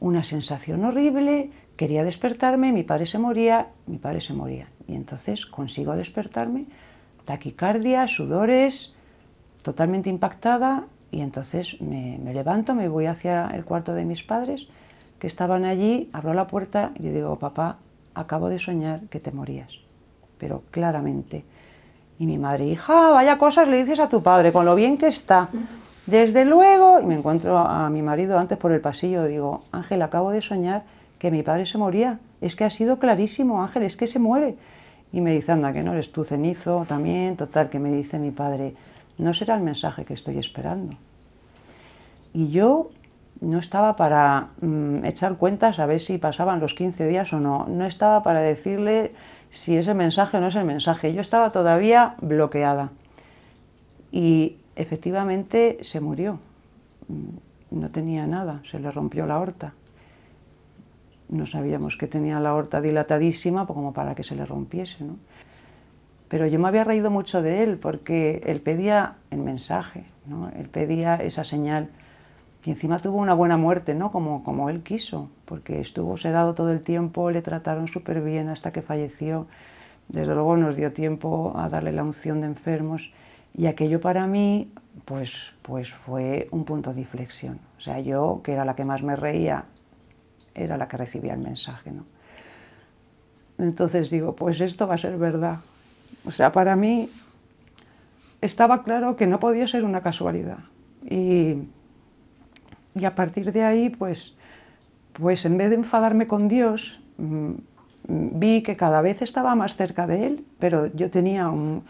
una 0.00 0.22
sensación 0.22 0.84
horrible, 0.84 1.50
quería 1.76 2.04
despertarme, 2.04 2.72
mi 2.72 2.82
padre 2.82 3.06
se 3.06 3.18
moría, 3.18 3.68
mi 3.86 3.98
padre 3.98 4.20
se 4.20 4.34
moría. 4.34 4.68
Y 4.86 4.94
entonces 4.94 5.46
consigo 5.46 5.96
despertarme, 5.96 6.66
taquicardia, 7.24 8.06
sudores, 8.06 8.94
totalmente 9.62 10.10
impactada, 10.10 10.84
y 11.14 11.20
entonces 11.20 11.80
me, 11.80 12.18
levanto, 12.34 12.74
me 12.74 12.88
voy 12.88 13.06
hacia 13.06 13.46
el 13.54 13.64
cuarto 13.64 13.94
de 13.94 14.04
mis 14.04 14.24
padres, 14.24 14.66
que 15.20 15.28
estaban 15.28 15.64
allí, 15.64 16.10
abro 16.12 16.34
la 16.34 16.48
puerta 16.48 16.90
y 16.96 17.08
digo, 17.08 17.36
papá, 17.38 17.76
acabo 18.14 18.48
de 18.48 18.58
soñar 18.58 19.02
que 19.10 19.20
te 19.20 19.30
morías, 19.30 19.78
pero 20.38 20.64
claramente. 20.72 21.44
Y 22.18 22.26
mi 22.26 22.36
madre, 22.36 22.66
hija, 22.66 23.10
vaya 23.10 23.38
cosas 23.38 23.68
le 23.68 23.78
dices 23.78 24.00
a 24.00 24.08
tu 24.08 24.24
padre, 24.24 24.52
con 24.52 24.64
lo 24.64 24.74
bien 24.74 24.98
que 24.98 25.06
está. 25.06 25.50
Desde 26.06 26.44
luego, 26.44 26.98
y 27.00 27.04
me 27.04 27.14
encuentro 27.14 27.58
a 27.58 27.88
mi 27.90 28.02
marido 28.02 28.36
antes 28.36 28.58
por 28.58 28.72
el 28.72 28.80
pasillo, 28.80 29.24
digo, 29.24 29.62
Ángel, 29.70 30.02
acabo 30.02 30.32
de 30.32 30.42
soñar 30.42 30.82
que 31.20 31.30
mi 31.30 31.44
padre 31.44 31.64
se 31.64 31.78
moría. 31.78 32.18
Es 32.40 32.56
que 32.56 32.64
ha 32.64 32.70
sido 32.70 32.98
clarísimo, 32.98 33.62
Ángel, 33.62 33.84
es 33.84 33.96
que 33.96 34.08
se 34.08 34.18
muere. 34.18 34.56
Y 35.12 35.20
me 35.20 35.32
dice, 35.32 35.52
anda, 35.52 35.72
que 35.72 35.84
no 35.84 35.92
eres 35.92 36.10
tú 36.10 36.24
cenizo 36.24 36.84
también. 36.88 37.36
Total, 37.36 37.70
que 37.70 37.78
me 37.78 37.92
dice 37.92 38.18
mi 38.18 38.32
padre, 38.32 38.74
no 39.18 39.34
será 39.34 39.54
el 39.54 39.62
mensaje 39.62 40.04
que 40.04 40.14
estoy 40.14 40.38
esperando. 40.38 40.96
Y 42.32 42.50
yo 42.50 42.90
no 43.40 43.58
estaba 43.58 43.96
para 43.96 44.48
mm, 44.60 45.04
echar 45.04 45.36
cuentas 45.36 45.78
a 45.78 45.86
ver 45.86 46.00
si 46.00 46.18
pasaban 46.18 46.60
los 46.60 46.74
15 46.74 47.06
días 47.06 47.32
o 47.32 47.40
no. 47.40 47.66
No 47.68 47.86
estaba 47.86 48.22
para 48.22 48.40
decirle 48.40 49.12
si 49.50 49.76
ese 49.76 49.94
mensaje 49.94 50.36
o 50.36 50.40
no 50.40 50.48
es 50.48 50.56
el 50.56 50.64
mensaje. 50.64 51.12
Yo 51.14 51.20
estaba 51.20 51.52
todavía 51.52 52.16
bloqueada. 52.20 52.90
Y 54.10 54.56
efectivamente 54.76 55.78
se 55.82 56.00
murió. 56.00 56.38
Mm, 57.08 57.78
no 57.78 57.90
tenía 57.90 58.26
nada, 58.26 58.60
se 58.64 58.78
le 58.78 58.90
rompió 58.90 59.26
la 59.26 59.34
aorta 59.34 59.74
no 61.28 61.46
sabíamos 61.46 61.96
que 61.96 62.06
tenía 62.06 62.40
la 62.40 62.50
aorta 62.50 62.80
dilatadísima 62.80 63.66
como 63.66 63.92
para 63.92 64.14
que 64.14 64.22
se 64.22 64.34
le 64.34 64.46
rompiese. 64.46 65.04
¿no? 65.04 65.16
Pero 66.34 66.48
yo 66.48 66.58
me 66.58 66.66
había 66.66 66.82
reído 66.82 67.12
mucho 67.12 67.42
de 67.42 67.62
él 67.62 67.78
porque 67.78 68.42
él 68.44 68.60
pedía 68.60 69.18
el 69.30 69.38
mensaje, 69.38 70.04
¿no? 70.26 70.50
él 70.58 70.68
pedía 70.68 71.14
esa 71.14 71.44
señal 71.44 71.90
y 72.64 72.70
encima 72.70 72.98
tuvo 72.98 73.18
una 73.18 73.34
buena 73.34 73.56
muerte, 73.56 73.94
¿no? 73.94 74.10
como, 74.10 74.42
como 74.42 74.68
él 74.68 74.82
quiso, 74.82 75.30
porque 75.44 75.78
estuvo 75.78 76.16
sedado 76.16 76.54
todo 76.54 76.72
el 76.72 76.80
tiempo, 76.80 77.30
le 77.30 77.40
trataron 77.40 77.86
súper 77.86 78.20
bien 78.20 78.48
hasta 78.48 78.72
que 78.72 78.82
falleció. 78.82 79.46
Desde 80.08 80.34
luego 80.34 80.56
nos 80.56 80.74
dio 80.74 80.92
tiempo 80.92 81.52
a 81.54 81.68
darle 81.68 81.92
la 81.92 82.02
unción 82.02 82.40
de 82.40 82.48
enfermos 82.48 83.12
y 83.56 83.66
aquello 83.66 84.00
para 84.00 84.26
mí 84.26 84.72
pues, 85.04 85.52
pues 85.62 85.92
fue 85.92 86.48
un 86.50 86.64
punto 86.64 86.92
de 86.92 87.02
inflexión. 87.02 87.60
O 87.78 87.80
sea, 87.80 88.00
yo, 88.00 88.40
que 88.42 88.54
era 88.54 88.64
la 88.64 88.74
que 88.74 88.84
más 88.84 89.04
me 89.04 89.14
reía 89.14 89.66
era 90.52 90.76
la 90.78 90.88
que 90.88 90.96
recibía 90.96 91.34
el 91.34 91.40
mensaje. 91.40 91.92
¿no? 91.92 92.04
Entonces 93.56 94.10
digo, 94.10 94.34
pues 94.34 94.60
esto 94.60 94.88
va 94.88 94.94
a 94.94 94.98
ser 94.98 95.16
verdad. 95.16 95.60
O 96.24 96.30
sea, 96.30 96.52
para 96.52 96.76
mí 96.76 97.08
estaba 98.40 98.82
claro 98.82 99.16
que 99.16 99.26
no 99.26 99.40
podía 99.40 99.66
ser 99.68 99.84
una 99.84 100.02
casualidad. 100.02 100.58
Y, 101.08 101.56
y 102.94 103.04
a 103.04 103.14
partir 103.14 103.52
de 103.52 103.62
ahí, 103.62 103.90
pues, 103.90 104.34
pues 105.12 105.44
en 105.44 105.56
vez 105.56 105.70
de 105.70 105.76
enfadarme 105.76 106.26
con 106.26 106.48
Dios, 106.48 107.00
mm, 107.18 107.52
vi 108.08 108.62
que 108.62 108.76
cada 108.76 109.00
vez 109.00 109.22
estaba 109.22 109.54
más 109.54 109.76
cerca 109.76 110.06
de 110.06 110.26
Él, 110.26 110.44
pero 110.58 110.86
yo 110.94 111.10
tenía 111.10 111.48
un, 111.48 111.84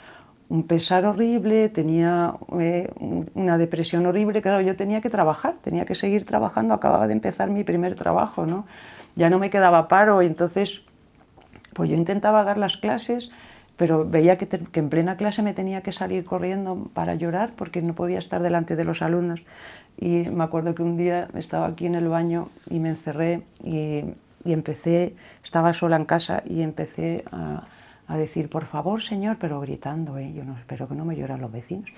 un 0.48 0.62
pesar 0.64 1.04
horrible, 1.04 1.68
tenía 1.68 2.34
eh, 2.60 2.90
una 3.34 3.58
depresión 3.58 4.06
horrible, 4.06 4.42
claro, 4.42 4.60
yo 4.60 4.76
tenía 4.76 5.00
que 5.00 5.10
trabajar, 5.10 5.56
tenía 5.62 5.84
que 5.84 5.94
seguir 5.94 6.24
trabajando, 6.24 6.74
acababa 6.74 7.06
de 7.06 7.14
empezar 7.14 7.50
mi 7.50 7.64
primer 7.64 7.94
trabajo, 7.94 8.46
¿no? 8.46 8.66
Ya 9.16 9.30
no 9.30 9.38
me 9.38 9.50
quedaba 9.50 9.88
paro 9.88 10.22
y 10.22 10.26
entonces 10.26 10.82
pues 11.72 11.90
yo 11.90 11.96
intentaba 11.96 12.44
dar 12.44 12.58
las 12.58 12.76
clases, 12.76 13.30
pero 13.76 14.04
veía 14.04 14.38
que, 14.38 14.46
que, 14.46 14.80
en 14.80 14.88
plena 14.88 15.16
clase 15.16 15.42
me 15.42 15.54
tenía 15.54 15.82
que 15.82 15.92
salir 15.92 16.24
corriendo 16.24 16.88
para 16.94 17.14
llorar 17.14 17.52
porque 17.56 17.82
no 17.82 17.94
podía 17.94 18.18
estar 18.18 18.42
delante 18.42 18.76
de 18.76 18.84
los 18.84 19.02
alumnos. 19.02 19.42
Y 19.98 20.28
me 20.30 20.44
acuerdo 20.44 20.74
que 20.74 20.82
un 20.82 20.96
día 20.96 21.28
estaba 21.34 21.66
aquí 21.66 21.86
en 21.86 21.94
el 21.94 22.08
baño 22.08 22.48
y 22.70 22.78
me 22.78 22.90
encerré 22.90 23.42
y, 23.62 24.04
y 24.44 24.52
empecé, 24.52 25.14
estaba 25.42 25.74
sola 25.74 25.96
en 25.96 26.04
casa 26.04 26.42
y 26.46 26.62
empecé 26.62 27.24
a 27.32 27.64
a 28.06 28.16
decir, 28.16 28.50
por 28.50 28.66
favor, 28.66 29.02
Señor, 29.02 29.38
pero 29.40 29.60
gritando, 29.60 30.18
¿eh? 30.18 30.32
yo 30.34 30.44
no 30.44 30.56
espero 30.58 30.88
que 30.88 30.94
no 30.94 31.04
me 31.04 31.16
lloren 31.16 31.40
los 31.40 31.50
vecinos, 31.50 31.90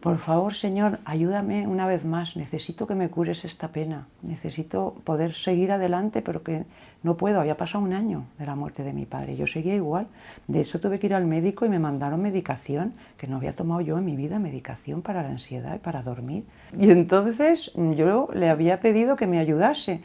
por 0.00 0.18
favor, 0.18 0.54
Señor, 0.54 0.98
ayúdame 1.04 1.66
una 1.66 1.86
vez 1.86 2.04
más, 2.04 2.36
necesito 2.36 2.86
que 2.86 2.94
me 2.94 3.08
cures 3.08 3.44
esta 3.44 3.68
pena, 3.68 4.06
necesito 4.22 4.96
poder 5.04 5.32
seguir 5.32 5.70
adelante, 5.70 6.22
pero 6.22 6.42
que 6.42 6.64
no 7.04 7.16
puedo, 7.16 7.40
había 7.40 7.56
pasado 7.56 7.84
un 7.84 7.92
año 7.92 8.24
de 8.38 8.46
la 8.46 8.56
muerte 8.56 8.82
de 8.82 8.92
mi 8.92 9.06
padre, 9.06 9.36
yo 9.36 9.46
seguía 9.46 9.74
igual, 9.74 10.08
de 10.48 10.62
eso 10.62 10.80
tuve 10.80 10.98
que 10.98 11.06
ir 11.06 11.14
al 11.14 11.26
médico 11.26 11.66
y 11.66 11.68
me 11.68 11.78
mandaron 11.78 12.20
medicación, 12.20 12.94
que 13.16 13.28
no 13.28 13.36
había 13.36 13.54
tomado 13.54 13.80
yo 13.80 13.98
en 13.98 14.04
mi 14.04 14.16
vida, 14.16 14.38
medicación 14.38 15.02
para 15.02 15.22
la 15.22 15.28
ansiedad 15.28 15.76
y 15.76 15.78
para 15.78 16.02
dormir. 16.02 16.44
Y 16.76 16.90
entonces 16.90 17.72
yo 17.74 18.28
le 18.34 18.48
había 18.48 18.80
pedido 18.80 19.16
que 19.16 19.26
me 19.26 19.38
ayudase. 19.38 20.00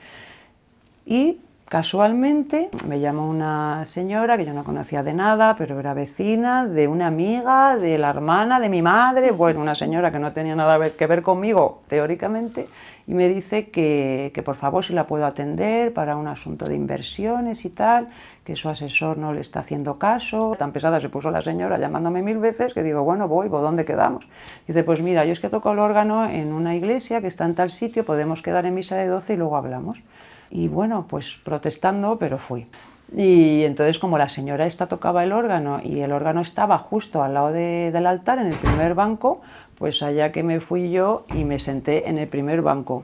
Y 1.06 1.40
Casualmente 1.70 2.72
me 2.88 3.00
llamó 3.00 3.30
una 3.30 3.86
señora 3.86 4.38
que 4.38 4.46
yo 4.46 4.56
no 4.56 4.64
conocía 4.64 5.04
de 5.04 5.14
nada, 5.14 5.56
pero 5.56 5.80
era 5.80 5.94
vecina 5.94 6.66
de 6.66 6.88
una 6.88 7.06
amiga, 7.06 7.78
de 7.78 8.00
la 8.00 8.10
hermana 8.10 8.60
de 8.60 8.70
mi 8.70 8.82
madre, 8.82 9.30
bueno, 9.30 9.62
una 9.62 9.76
señora 9.76 10.12
que 10.12 10.18
no 10.18 10.34
tenía 10.34 10.56
nada 10.56 10.90
que 10.90 11.06
ver 11.06 11.22
conmigo 11.22 11.84
teóricamente, 11.88 12.66
y 13.06 13.14
me 13.14 13.30
dice 13.30 13.70
que, 13.70 14.32
que 14.34 14.42
por 14.42 14.56
favor 14.56 14.84
si 14.84 14.94
la 14.94 15.06
puedo 15.06 15.28
atender 15.28 15.94
para 15.94 16.18
un 16.18 16.26
asunto 16.26 16.66
de 16.66 16.74
inversiones 16.74 17.64
y 17.66 17.70
tal, 17.70 18.08
que 18.44 18.56
su 18.56 18.68
asesor 18.68 19.20
no 19.20 19.32
le 19.32 19.42
está 19.42 19.60
haciendo 19.60 20.00
caso. 20.00 20.56
Tan 20.58 20.72
pesada 20.72 21.00
se 21.00 21.10
puso 21.10 21.30
la 21.30 21.44
señora 21.44 21.78
llamándome 21.78 22.24
mil 22.24 22.40
veces 22.40 22.74
que 22.74 22.82
digo, 22.82 23.04
bueno, 23.04 23.28
voy, 23.28 23.48
¿por 23.48 23.62
dónde 23.62 23.86
quedamos? 23.86 24.28
Dice, 24.68 24.84
pues 24.84 25.04
mira, 25.04 25.24
yo 25.24 25.34
es 25.34 25.40
que 25.40 25.50
toco 25.50 25.72
el 25.72 25.78
órgano 25.78 26.28
en 26.28 26.52
una 26.52 26.76
iglesia 26.76 27.22
que 27.22 27.28
está 27.28 27.46
en 27.46 27.54
tal 27.54 27.70
sitio, 27.70 28.06
podemos 28.06 28.42
quedar 28.42 28.66
en 28.66 28.74
misa 28.74 28.96
de 28.96 29.06
12 29.06 29.34
y 29.34 29.38
luego 29.38 29.56
hablamos. 29.56 30.02
Y 30.50 30.68
bueno, 30.68 31.06
pues 31.08 31.38
protestando, 31.44 32.18
pero 32.18 32.38
fui. 32.38 32.68
Y 33.16 33.64
entonces 33.64 33.98
como 33.98 34.18
la 34.18 34.30
señora 34.30 34.66
esta 34.66 34.88
tocaba 34.88 35.24
el 35.24 35.32
órgano 35.32 35.82
y 35.84 36.02
el 36.02 36.12
órgano 36.12 36.42
estaba 36.42 36.78
justo 36.78 37.24
al 37.24 37.34
lado 37.34 37.52
del 37.52 38.06
altar, 38.06 38.40
en 38.40 38.48
el 38.48 38.56
primer 38.56 38.94
banco, 38.94 39.42
pues 39.78 40.04
allá 40.04 40.32
que 40.32 40.44
me 40.44 40.60
fui 40.60 40.92
yo 40.92 41.26
y 41.34 41.44
me 41.44 41.60
senté 41.60 42.08
en 42.10 42.18
el 42.18 42.28
primer 42.28 42.62
banco. 42.62 43.04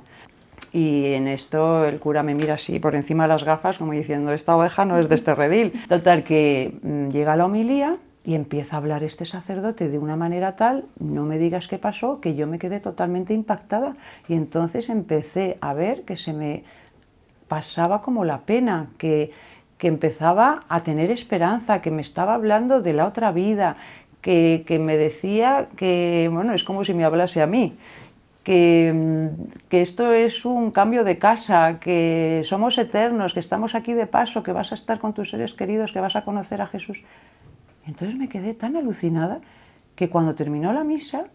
Y 0.72 1.14
en 1.14 1.28
esto 1.28 1.86
el 1.86 2.00
cura 2.00 2.22
me 2.22 2.36
mira 2.36 2.56
así 2.56 2.80
por 2.80 2.96
encima 2.96 3.24
de 3.24 3.30
las 3.30 3.44
gafas 3.44 3.78
como 3.78 3.94
diciendo, 3.94 4.34
esta 4.34 4.56
oveja 4.56 4.86
no 4.86 5.00
es 5.00 5.08
de 5.10 5.16
este 5.16 5.34
redil. 5.34 5.74
Total 5.88 6.24
que 6.24 6.78
mm, 6.84 7.10
llega 7.10 7.36
la 7.36 7.46
homilía 7.46 7.98
y 8.25 8.36
empieza 8.36 8.75
a 8.75 8.80
hablar 8.80 9.04
este 9.04 9.25
sacerdote 9.25 9.88
de 9.88 10.00
una 10.00 10.16
manera 10.16 10.56
tal, 10.56 10.86
no 11.00 11.24
me 11.24 11.38
digas 11.38 11.68
qué 11.68 11.78
pasó, 11.78 12.20
que 12.20 12.36
yo 12.36 12.48
me 12.48 12.60
quedé 12.60 12.80
totalmente 12.80 13.34
impactada. 13.34 13.96
Y 14.28 14.34
entonces 14.34 14.90
empecé 14.90 15.58
a 15.62 15.74
ver 15.74 16.04
que 16.04 16.18
se 16.18 16.34
me 16.34 16.64
pasaba 17.48 18.02
como 18.02 18.25
la 18.25 18.40
pena, 18.42 18.88
que, 18.98 19.32
que 19.78 19.88
empezaba 19.88 20.64
a 20.70 20.82
tener 20.82 21.12
esperanza, 21.12 21.82
que 21.82 21.92
me 21.92 22.02
estaba 22.02 22.34
hablando 22.34 22.82
de 22.82 22.94
la 22.94 23.06
otra 23.06 23.32
vida, 23.32 23.75
que, 24.22 24.64
que, 24.66 24.80
me 24.80 24.98
decía 24.98 25.68
que, 25.75 26.30
bueno, 26.32 26.54
es 26.54 26.64
como 26.64 26.84
si 26.84 26.94
me 26.94 27.06
hablase 27.06 27.42
a 27.42 27.48
mí, 27.48 27.78
que, 28.44 29.30
que, 29.70 29.82
esto 29.82 30.12
es 30.12 30.46
un 30.46 30.72
cambio 30.72 31.04
de 31.04 31.18
casa, 31.18 31.80
que 31.80 32.42
somos 32.44 32.78
eternos, 32.78 33.34
que 33.34 33.40
estamos 33.40 33.75
aquí 33.75 33.94
de 33.94 34.08
paso, 34.08 34.44
que 34.44 34.52
vas 34.52 34.72
a 34.72 34.75
estar 34.75 35.00
con 35.00 35.14
tus 35.14 35.30
seres 35.30 35.54
queridos, 35.54 35.92
que 35.92 36.00
vas 36.00 36.16
a 36.16 36.24
conocer 36.24 36.62
a 36.62 36.68
Jesús. 36.68 37.04
Entonces 37.88 38.18
me 38.18 38.30
quedé 38.30 38.54
tan 38.54 38.75
alucinada 38.75 39.42
que 39.96 40.10
cuando 40.10 40.36
terminó 40.36 40.74
la 40.74 40.84
misa, 40.84 41.25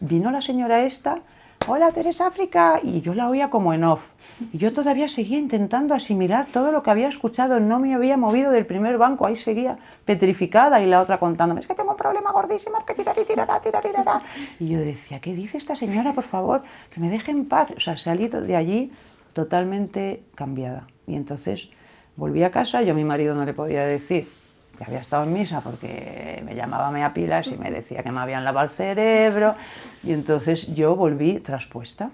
vino 0.00 0.30
la 0.30 0.40
señora 0.40 0.84
esta 0.84 1.20
hola, 1.66 1.92
tú 1.92 2.00
eres 2.00 2.20
África, 2.20 2.80
y 2.82 3.00
yo 3.00 3.14
la 3.14 3.28
oía 3.28 3.50
como 3.50 3.72
en 3.74 3.84
off. 3.84 4.10
Y 4.52 4.58
yo 4.58 4.72
todavía 4.72 5.08
seguía 5.08 5.38
intentando 5.38 5.94
asimilar 5.94 6.46
todo 6.52 6.72
lo 6.72 6.82
que 6.82 6.90
había 6.90 7.08
escuchado, 7.08 7.60
no 7.60 7.78
me 7.78 7.94
había 7.94 8.16
movido 8.16 8.50
del 8.50 8.66
primer 8.66 8.98
banco, 8.98 9.26
ahí 9.26 9.36
seguía 9.36 9.78
petrificada 10.04 10.80
y 10.80 10.86
la 10.86 11.00
otra 11.00 11.18
contándome, 11.18 11.60
es 11.60 11.66
que 11.66 11.74
tengo 11.74 11.90
un 11.90 11.96
problema 11.96 12.32
gordísimo, 12.32 12.78
que 12.86 12.94
tirar 12.94 13.16
y 13.18 13.24
tirará, 13.24 13.60
tirar 13.60 13.84
y 14.58 14.64
Y 14.64 14.68
yo 14.70 14.78
decía, 14.78 15.20
¿qué 15.20 15.34
dice 15.34 15.58
esta 15.58 15.74
señora, 15.74 16.12
por 16.12 16.24
favor? 16.24 16.62
Que 16.90 17.00
me 17.00 17.10
deje 17.10 17.30
en 17.30 17.46
paz. 17.46 17.70
O 17.76 17.80
sea, 17.80 17.96
salí 17.96 18.28
de 18.28 18.56
allí 18.56 18.92
totalmente 19.32 20.22
cambiada. 20.34 20.86
Y 21.06 21.16
entonces 21.16 21.68
volví 22.16 22.42
a 22.42 22.50
casa, 22.50 22.82
yo 22.82 22.92
a 22.92 22.94
mi 22.94 23.04
marido 23.04 23.34
no 23.34 23.44
le 23.44 23.54
podía 23.54 23.84
decir 23.84 24.28
que 24.78 24.84
había 24.84 25.00
estado 25.00 25.24
en 25.24 25.32
misa 25.32 25.60
porque 25.60 26.40
me 26.44 26.54
llamaba 26.54 27.04
a 27.04 27.12
pilas 27.12 27.48
y 27.48 27.56
me 27.56 27.70
decía 27.70 28.02
que 28.04 28.12
me 28.12 28.20
habían 28.20 28.44
lavado 28.44 28.68
el 28.68 28.70
cerebro. 28.70 29.56
Y 30.04 30.12
entonces 30.12 30.72
yo 30.74 30.94
volví 30.94 31.40
traspuesta. 31.40 32.10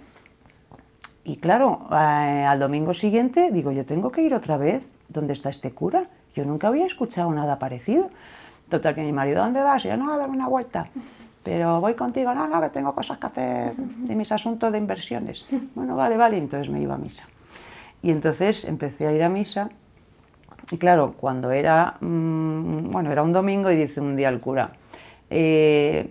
Y 1.24 1.36
claro, 1.36 1.86
eh, 1.92 1.94
al 2.48 2.58
domingo 2.58 2.94
siguiente 2.94 3.50
digo, 3.52 3.70
yo 3.70 3.84
tengo 3.84 4.10
que 4.10 4.22
ir 4.22 4.34
otra 4.34 4.56
vez. 4.56 4.82
¿Dónde 5.08 5.34
está 5.34 5.50
este 5.50 5.72
cura? 5.72 6.04
Yo 6.34 6.44
nunca 6.44 6.68
había 6.68 6.86
escuchado 6.86 7.30
nada 7.30 7.58
parecido. 7.58 8.08
Total, 8.70 8.94
que 8.94 9.02
mi 9.02 9.12
marido, 9.12 9.42
¿dónde 9.42 9.62
vas? 9.62 9.84
Y 9.84 9.88
yo, 9.88 9.96
no, 9.96 10.12
a 10.12 10.16
darme 10.16 10.34
una 10.34 10.48
vuelta. 10.48 10.88
Pero 11.42 11.80
voy 11.80 11.94
contigo, 11.94 12.34
no, 12.34 12.48
no, 12.48 12.60
que 12.62 12.70
tengo 12.70 12.94
cosas 12.94 13.18
que 13.18 13.26
hacer 13.26 13.76
de 13.76 14.16
mis 14.16 14.32
asuntos 14.32 14.72
de 14.72 14.78
inversiones. 14.78 15.44
Bueno, 15.74 15.94
vale, 15.94 16.16
vale, 16.16 16.38
entonces 16.38 16.70
me 16.70 16.80
iba 16.80 16.94
a 16.94 16.98
misa. 16.98 17.24
Y 18.02 18.10
entonces 18.10 18.64
empecé 18.64 19.06
a 19.06 19.12
ir 19.12 19.22
a 19.22 19.28
misa. 19.28 19.68
Y 20.74 20.76
claro, 20.76 21.14
cuando 21.20 21.52
era, 21.52 21.94
mm, 22.00 22.90
bueno, 22.90 23.12
era 23.12 23.22
un 23.22 23.32
domingo 23.32 23.70
y 23.70 23.76
dice 23.76 24.00
un 24.00 24.16
día 24.16 24.28
el 24.28 24.40
cura, 24.40 24.72
eh, 25.30 26.08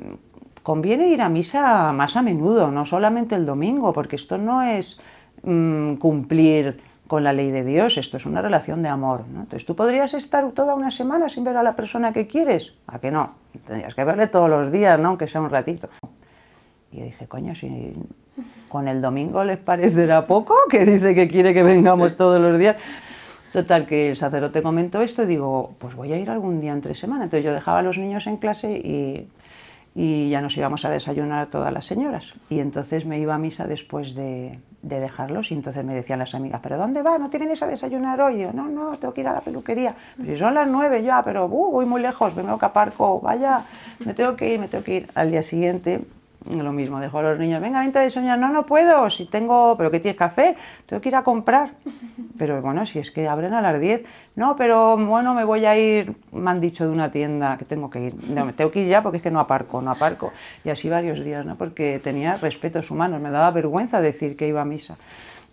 conviene 0.64 1.10
ir 1.10 1.22
a 1.22 1.28
misa 1.28 1.92
más 1.92 2.16
a 2.16 2.22
menudo, 2.22 2.72
no 2.72 2.86
solamente 2.86 3.36
el 3.36 3.46
domingo, 3.46 3.92
porque 3.92 4.16
esto 4.16 4.38
no 4.38 4.64
es 4.64 5.02
mm, 5.44 5.96
cumplir 5.96 6.80
con 7.08 7.26
la 7.26 7.34
ley 7.34 7.52
de 7.52 7.66
Dios, 7.66 7.98
esto 7.98 8.16
es 8.16 8.26
una 8.26 8.42
relación 8.42 8.82
de 8.82 8.88
amor. 8.88 9.26
Entonces 9.28 9.66
tú 9.66 9.76
podrías 9.76 10.14
estar 10.14 10.50
toda 10.52 10.76
una 10.76 10.92
semana 10.92 11.28
sin 11.28 11.44
ver 11.44 11.58
a 11.58 11.64
la 11.64 11.76
persona 11.76 12.14
que 12.14 12.26
quieres, 12.26 12.74
¿a 12.88 13.00
que 13.00 13.12
no? 13.12 13.34
Tendrías 13.68 13.94
que 13.94 14.06
verle 14.06 14.28
todos 14.28 14.50
los 14.50 14.72
días, 14.72 14.98
¿no? 14.98 15.10
aunque 15.10 15.28
sea 15.28 15.42
un 15.42 15.50
ratito. 15.50 15.90
Y 16.90 17.00
yo 17.00 17.04
dije, 17.04 17.28
coño, 17.28 17.54
si 17.54 17.96
con 18.70 18.88
el 18.88 19.02
domingo 19.02 19.44
les 19.44 19.58
parecerá 19.58 20.26
poco, 20.26 20.56
que 20.70 20.86
dice 20.86 21.14
que 21.14 21.28
quiere 21.28 21.54
que 21.54 21.64
vengamos 21.64 22.16
todos 22.16 22.40
los 22.40 22.58
días. 22.58 22.78
Total, 23.54 23.86
que 23.86 24.10
el 24.10 24.16
sacerdote 24.16 24.62
comentó 24.62 25.02
esto 25.02 25.24
y 25.24 25.28
digo, 25.28 25.76
pues 25.78 25.96
voy 25.96 26.12
a 26.12 26.18
ir 26.18 26.30
algún 26.30 26.60
día 26.60 26.74
entre 26.74 26.96
semana. 26.96 27.26
Entonces 27.26 27.46
yo 27.46 27.54
dejaba 27.54 27.80
a 27.80 27.84
los 27.84 27.98
niños 27.98 28.28
en 28.28 28.38
clase 28.38 28.72
y 28.72 29.28
y 29.96 30.30
ya 30.30 30.42
nos 30.42 30.58
íbamos 30.58 30.86
a 30.86 30.90
desayunar 30.90 31.48
todas 31.48 31.72
las 31.72 31.86
señoras. 31.86 32.34
Y 32.50 32.60
entonces 32.60 33.06
me 33.06 33.20
iba 33.20 33.36
a 33.36 33.38
misa 33.38 33.68
después 33.68 34.16
de, 34.16 34.60
dejarlos 34.82 35.52
y 35.52 35.54
entonces 35.54 35.84
me 35.86 35.94
decían 35.94 36.20
las 36.20 36.36
amigas, 36.36 36.60
¿pero 36.62 36.78
dónde 36.78 37.02
va? 37.02 37.18
¿No 37.18 37.30
te 37.30 37.38
vienes 37.38 37.62
a 37.64 37.68
desayunar 37.68 38.20
hoy? 38.20 38.40
yo, 38.40 38.52
no, 38.52 38.68
no, 38.68 38.98
tengo 38.98 39.14
que 39.14 39.22
ir 39.22 39.28
a 39.28 39.34
la 39.34 39.42
peluquería. 39.42 39.96
si 40.22 40.36
son 40.36 40.54
las 40.54 40.68
nueve 40.68 41.04
ya, 41.04 41.24
pero 41.24 41.46
uh, 41.46 41.72
voy 41.72 41.86
muy 41.86 42.02
lejos, 42.02 42.36
vengo 42.36 42.58
que 42.58 42.66
aparco, 42.66 43.22
vaya, 43.22 43.62
me 44.04 44.14
tengo 44.14 44.36
que 44.36 44.54
ir, 44.54 44.60
me 44.60 44.68
tengo 44.68 44.84
que 44.84 44.96
ir. 44.96 45.10
Al 45.16 45.32
día 45.32 45.42
siguiente 45.42 46.02
lo 46.52 46.72
mismo, 46.72 47.00
dejo 47.00 47.20
a 47.20 47.22
los 47.24 47.40
niños, 47.40 47.62
venga, 47.62 47.80
vente 47.80 48.00
a 48.00 48.02
desayunar, 48.02 48.38
no, 48.38 48.50
no 48.50 48.66
puedo, 48.66 49.10
si 49.10 49.26
tengo, 49.26 49.76
pero 49.78 49.92
¿qué 49.92 50.00
tienes 50.00 50.18
que 50.18 50.24
hacer? 50.24 50.56
Tengo 50.86 51.02
que 51.02 51.10
ir 51.10 51.16
a 51.16 51.24
comprar. 51.24 51.72
Pero 52.38 52.62
bueno, 52.62 52.86
si 52.86 52.98
es 52.98 53.12
que 53.12 53.28
abren 53.28 53.54
a 53.54 53.62
las 53.62 53.80
10, 53.80 54.04
no, 54.36 54.56
pero 54.56 54.98
bueno, 54.98 55.36
me 55.36 55.44
voy 55.44 55.66
a 55.66 55.78
ir, 55.78 56.16
me 56.32 56.50
han 56.50 56.60
dicho 56.60 56.84
de 56.84 56.90
una 56.90 57.12
tienda 57.12 57.58
que 57.58 57.66
tengo 57.66 57.92
que 57.92 58.08
ir, 58.08 58.16
no, 58.30 58.46
me 58.46 58.54
tengo 58.54 58.72
que 58.72 58.82
ir 58.82 58.88
ya 58.88 59.04
porque 59.04 59.18
es 59.18 59.24
que 59.24 59.30
no 59.30 59.40
aparco, 59.40 59.82
no 59.82 59.92
aparco. 59.92 60.34
Y 60.66 60.70
así 60.70 60.90
varios 60.90 61.24
días, 61.24 61.46
¿no? 61.46 61.56
Porque 61.56 62.02
tenía 62.04 62.38
respetos 62.38 62.90
humanos, 62.90 63.22
me 63.22 63.30
daba 63.30 63.52
vergüenza 63.52 64.02
decir 64.02 64.36
que 64.36 64.48
iba 64.48 64.62
a 64.62 64.66
misa. 64.66 64.98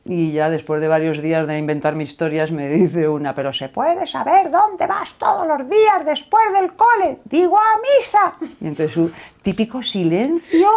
Y 0.04 0.32
ya 0.32 0.48
después 0.48 0.80
de 0.80 0.88
varios 0.88 1.20
días 1.20 1.46
de 1.46 1.58
inventar 1.58 1.94
mis 1.94 2.10
historias 2.10 2.50
me 2.50 2.68
dice 2.70 3.08
una, 3.08 3.34
pero 3.34 3.52
se 3.52 3.68
puede 3.68 4.06
saber 4.06 4.50
dónde 4.50 4.86
vas 4.86 5.14
todos 5.14 5.46
los 5.46 5.68
días 5.68 6.04
después 6.04 6.44
del 6.52 6.72
cole. 6.72 7.18
Digo 7.24 7.58
a 7.58 7.78
misa. 7.98 8.34
Y 8.60 8.66
entonces 8.66 9.12
típico 9.42 9.82
silencio, 9.82 10.68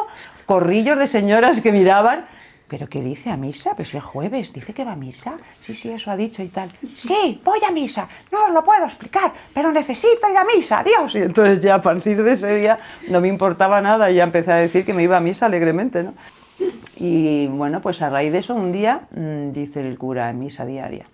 corrillos 0.46 1.00
de 1.00 1.08
señoras 1.08 1.62
que 1.62 1.72
miraban. 1.72 2.26
¿Pero 2.68 2.88
qué 2.88 3.02
dice 3.02 3.30
a 3.30 3.38
misa? 3.38 3.76
Pues 3.76 3.94
es 3.94 4.04
jueves, 4.04 4.52
dice 4.52 4.74
que 4.74 4.84
va 4.84 4.94
a 4.94 4.96
misa. 4.96 5.38
Sí, 5.62 5.76
sí, 5.76 5.92
eso 5.92 6.10
ha 6.10 6.16
dicho 6.16 6.42
y 6.42 6.48
tal. 6.48 6.72
Sí, 6.96 7.40
voy 7.44 7.60
a 7.68 7.72
misa. 7.72 8.08
No 8.32 8.46
os 8.46 8.52
lo 8.52 8.64
puedo 8.64 8.84
explicar, 8.86 9.32
pero 9.54 9.72
necesito 9.72 10.28
ir 10.28 10.38
a 10.38 10.44
misa, 10.44 10.84
Dios. 10.84 11.14
Y 11.14 11.20
entonces 11.20 11.62
ya 11.62 11.76
a 11.76 11.82
partir 11.82 12.24
de 12.24 12.32
ese 12.32 12.56
día 12.56 12.80
no 13.10 13.22
me 13.22 13.28
importaba 13.28 13.80
nada 13.80 14.10
y 14.10 14.16
ya 14.16 14.24
empecé 14.24 14.52
a 14.52 14.56
decir 14.56 14.86
que 14.86 14.94
me 14.94 15.04
iba 15.04 15.18
a 15.18 15.20
misa 15.20 15.46
alegremente, 15.46 16.02
¿no? 16.02 16.16
Y 16.98 17.48
bueno, 17.48 17.82
pues 17.82 18.02
a 18.02 18.10
raíz 18.10 18.32
de 18.32 18.40
eso 18.40 18.56
un 18.56 18.72
día 18.72 19.02
mm, 19.16 19.52
dice 19.52 19.88
el 19.88 19.98
cura 19.98 20.30
en 20.30 20.40
misa 20.40 20.66
diaria, 20.66 21.06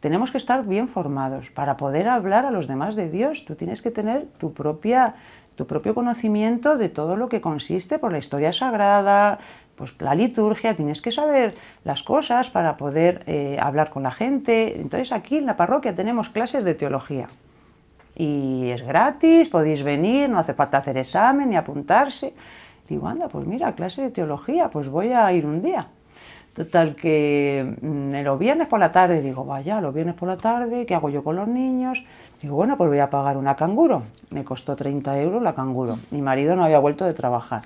tenemos 0.00 0.30
que 0.30 0.38
estar 0.38 0.64
bien 0.64 0.88
formados 0.88 1.50
para 1.50 1.76
poder 1.76 2.08
hablar 2.08 2.44
a 2.44 2.50
los 2.50 2.66
demás 2.66 2.96
de 2.96 3.08
Dios. 3.08 3.44
Tú 3.44 3.54
tienes 3.54 3.82
que 3.82 3.90
tener 3.90 4.26
tu 4.38 4.52
propia 4.52 5.14
tu 5.54 5.66
propio 5.66 5.94
conocimiento 5.94 6.76
de 6.76 6.88
todo 6.88 7.16
lo 7.16 7.28
que 7.28 7.40
consiste 7.40 7.98
por 7.98 8.12
la 8.12 8.18
historia 8.18 8.52
sagrada, 8.52 9.38
pues 9.76 9.94
la 10.00 10.14
liturgia, 10.14 10.74
tienes 10.74 11.02
que 11.02 11.10
saber 11.10 11.54
las 11.84 12.02
cosas 12.02 12.50
para 12.50 12.76
poder 12.76 13.22
eh, 13.26 13.58
hablar 13.60 13.90
con 13.90 14.02
la 14.02 14.12
gente. 14.12 14.80
Entonces 14.80 15.12
aquí 15.12 15.38
en 15.38 15.46
la 15.46 15.56
parroquia 15.56 15.94
tenemos 15.94 16.28
clases 16.28 16.64
de 16.64 16.74
teología 16.74 17.28
y 18.14 18.70
es 18.70 18.82
gratis, 18.82 19.48
podéis 19.48 19.82
venir, 19.82 20.28
no 20.28 20.38
hace 20.38 20.54
falta 20.54 20.78
hacer 20.78 20.98
examen 20.98 21.50
ni 21.50 21.56
apuntarse. 21.56 22.34
Digo, 22.92 23.08
anda, 23.08 23.26
pues 23.26 23.46
mira, 23.46 23.72
clase 23.72 24.02
de 24.02 24.10
teología, 24.10 24.68
pues 24.68 24.86
voy 24.86 25.12
a 25.12 25.32
ir 25.32 25.46
un 25.46 25.62
día. 25.62 25.86
Total, 26.54 26.94
que 26.94 27.78
mm, 27.80 28.16
los 28.22 28.38
viernes 28.38 28.66
por 28.66 28.80
la 28.80 28.92
tarde, 28.92 29.22
digo, 29.22 29.46
vaya, 29.46 29.80
los 29.80 29.94
viernes 29.94 30.14
por 30.14 30.28
la 30.28 30.36
tarde, 30.36 30.84
¿qué 30.84 30.94
hago 30.94 31.08
yo 31.08 31.24
con 31.24 31.36
los 31.36 31.48
niños? 31.48 32.04
Digo, 32.42 32.54
bueno, 32.54 32.76
pues 32.76 32.90
voy 32.90 32.98
a 32.98 33.08
pagar 33.08 33.38
una 33.38 33.56
canguro. 33.56 34.02
Me 34.28 34.44
costó 34.44 34.76
30 34.76 35.18
euros 35.22 35.42
la 35.42 35.54
canguro. 35.54 36.00
Mi 36.10 36.20
marido 36.20 36.54
no 36.54 36.64
había 36.64 36.80
vuelto 36.80 37.06
de 37.06 37.14
trabajar. 37.14 37.62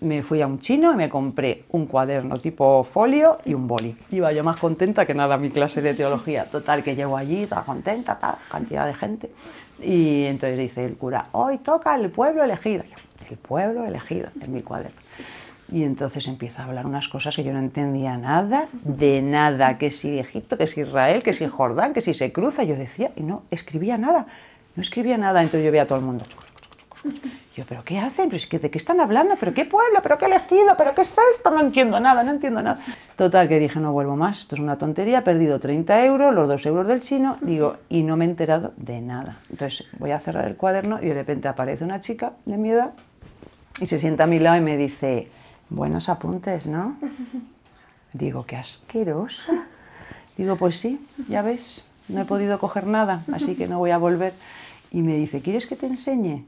Me 0.00 0.24
fui 0.24 0.42
a 0.42 0.48
un 0.48 0.58
chino 0.58 0.92
y 0.92 0.96
me 0.96 1.08
compré 1.08 1.62
un 1.70 1.86
cuaderno 1.86 2.38
tipo 2.38 2.82
folio 2.82 3.38
y 3.44 3.54
un 3.54 3.68
boli. 3.68 3.96
Iba 4.10 4.32
yo 4.32 4.42
más 4.42 4.56
contenta 4.56 5.06
que 5.06 5.14
nada 5.14 5.36
a 5.36 5.38
mi 5.38 5.50
clase 5.50 5.82
de 5.82 5.94
teología. 5.94 6.46
Total, 6.46 6.82
que 6.82 6.96
llego 6.96 7.16
allí, 7.16 7.46
toda 7.46 7.62
contenta, 7.62 8.18
tal, 8.18 8.34
cantidad 8.50 8.86
de 8.86 8.94
gente. 8.94 9.30
Y 9.80 10.24
entonces 10.24 10.58
dice 10.58 10.84
el 10.84 10.96
cura, 10.96 11.26
hoy 11.32 11.58
toca 11.58 11.94
el 11.94 12.10
pueblo 12.10 12.42
elegido 12.42 12.84
el 13.30 13.38
pueblo 13.38 13.84
elegido 13.84 14.30
en 14.40 14.52
mi 14.52 14.62
cuaderno. 14.62 15.00
Y 15.70 15.82
entonces 15.82 16.26
empieza 16.28 16.62
a 16.62 16.64
hablar 16.66 16.86
unas 16.86 17.08
cosas 17.08 17.36
que 17.36 17.44
yo 17.44 17.52
no 17.52 17.58
entendía 17.58 18.16
nada, 18.16 18.68
de 18.72 19.20
nada, 19.20 19.76
que 19.76 19.90
si 19.90 20.18
Egipto, 20.18 20.56
que 20.56 20.66
si 20.66 20.80
Israel, 20.80 21.22
que 21.22 21.34
si 21.34 21.46
Jordán, 21.46 21.92
que 21.92 22.00
si 22.00 22.14
se 22.14 22.32
cruza. 22.32 22.62
Yo 22.64 22.74
decía, 22.74 23.10
y 23.16 23.22
no 23.22 23.42
escribía 23.50 23.98
nada, 23.98 24.26
no 24.76 24.80
escribía 24.80 25.18
nada. 25.18 25.42
Entonces 25.42 25.66
yo 25.66 25.70
veía 25.70 25.82
a 25.82 25.86
todo 25.86 25.98
el 25.98 26.04
mundo. 26.06 26.24
Yo, 27.54 27.64
¿pero 27.68 27.84
qué 27.84 27.98
hacen? 27.98 28.30
¿Pero 28.30 28.62
¿De 28.62 28.70
qué 28.70 28.78
están 28.78 28.98
hablando? 29.00 29.36
¿Pero 29.38 29.52
qué 29.52 29.66
pueblo? 29.66 30.00
¿Pero 30.02 30.16
qué 30.16 30.24
elegido? 30.24 30.74
¿Pero 30.78 30.94
qué 30.94 31.02
es 31.02 31.14
esto? 31.34 31.50
No 31.50 31.60
entiendo 31.60 32.00
nada, 32.00 32.22
no 32.22 32.30
entiendo 32.30 32.62
nada. 32.62 32.80
Total, 33.18 33.48
que 33.48 33.58
dije, 33.58 33.80
no 33.80 33.92
vuelvo 33.92 34.14
más, 34.14 34.42
esto 34.42 34.54
es 34.54 34.60
una 34.60 34.78
tontería, 34.78 35.18
he 35.18 35.22
perdido 35.22 35.58
30 35.58 36.04
euros, 36.04 36.32
los 36.32 36.46
2 36.46 36.66
euros 36.66 36.86
del 36.86 37.00
chino, 37.00 37.36
digo, 37.40 37.74
y 37.88 38.04
no 38.04 38.16
me 38.16 38.24
he 38.24 38.28
enterado 38.28 38.74
de 38.76 39.00
nada. 39.00 39.40
Entonces 39.50 39.88
voy 39.98 40.12
a 40.12 40.20
cerrar 40.20 40.46
el 40.46 40.54
cuaderno 40.54 41.00
y 41.02 41.06
de 41.06 41.14
repente 41.14 41.48
aparece 41.48 41.82
una 41.82 42.00
chica 42.00 42.34
de 42.46 42.56
mi 42.56 42.70
edad 42.70 42.92
y 43.80 43.88
se 43.88 43.98
sienta 43.98 44.22
a 44.22 44.26
mi 44.28 44.38
lado 44.38 44.58
y 44.58 44.60
me 44.60 44.76
dice, 44.76 45.26
buenos 45.68 46.08
apuntes, 46.08 46.68
¿no? 46.68 46.96
Digo, 48.12 48.46
qué 48.46 48.54
asqueroso. 48.54 49.52
Digo, 50.36 50.54
pues 50.54 50.78
sí, 50.78 51.04
ya 51.28 51.42
ves, 51.42 51.88
no 52.06 52.20
he 52.20 52.24
podido 52.24 52.60
coger 52.60 52.86
nada, 52.86 53.24
así 53.32 53.56
que 53.56 53.66
no 53.66 53.80
voy 53.80 53.90
a 53.90 53.98
volver. 53.98 54.32
Y 54.92 55.02
me 55.02 55.16
dice, 55.16 55.40
¿quieres 55.40 55.66
que 55.66 55.74
te 55.74 55.86
enseñe? 55.86 56.44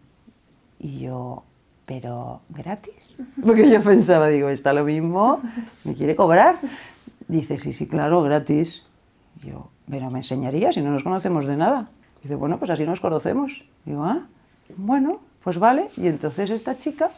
Y 0.79 1.01
yo, 1.01 1.43
¿pero 1.91 2.41
gratis? 2.51 3.21
Porque 3.45 3.69
yo 3.69 3.83
pensaba, 3.83 4.29
digo, 4.29 4.49
está 4.49 4.73
lo 4.73 4.85
mismo, 4.85 5.41
¿me 5.83 5.95
quiere 5.95 6.15
cobrar? 6.15 6.61
Dice, 7.27 7.59
sí, 7.59 7.73
sí, 7.73 7.89
claro, 7.89 8.23
gratis. 8.23 8.85
Yo, 9.43 9.71
¿pero 9.91 10.09
me 10.09 10.21
enseñaría 10.21 10.71
si 10.71 10.83
no 10.83 10.93
nos 10.93 11.03
conocemos 11.03 11.47
de 11.47 11.57
nada? 11.57 11.89
Dice, 12.23 12.37
bueno, 12.37 12.59
pues 12.61 12.71
así 12.71 12.85
nos 12.85 13.01
conocemos. 13.01 13.65
Digo, 13.85 14.05
ah, 14.05 14.29
bueno, 14.77 15.19
pues 15.43 15.59
vale, 15.59 15.89
y 15.97 16.07
entonces 16.07 16.51
esta 16.51 16.77
chica 16.77 17.11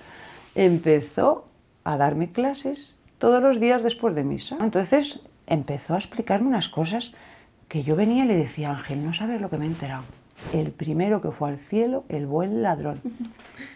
empezó 0.54 1.44
a 1.84 1.98
darme 1.98 2.32
clases 2.32 2.96
todos 3.18 3.42
los 3.42 3.60
días 3.60 3.82
después 3.82 4.14
de 4.14 4.24
misa. 4.24 4.56
Entonces 4.58 5.20
empezó 5.46 5.96
a 5.96 5.98
explicarme 5.98 6.48
unas 6.48 6.70
cosas 6.70 7.12
que 7.68 7.82
yo 7.82 7.94
venía 7.94 8.24
y 8.24 8.28
le 8.28 8.36
decía, 8.36 8.70
Ángel, 8.70 9.04
no 9.04 9.12
sabes 9.12 9.38
lo 9.38 9.50
que 9.50 9.58
me 9.58 9.66
he 9.66 9.68
enterado. 9.68 10.04
El 10.52 10.70
primero 10.70 11.20
que 11.20 11.30
fue 11.30 11.50
al 11.50 11.58
cielo, 11.58 12.04
el 12.08 12.26
buen 12.26 12.62
ladrón, 12.62 13.00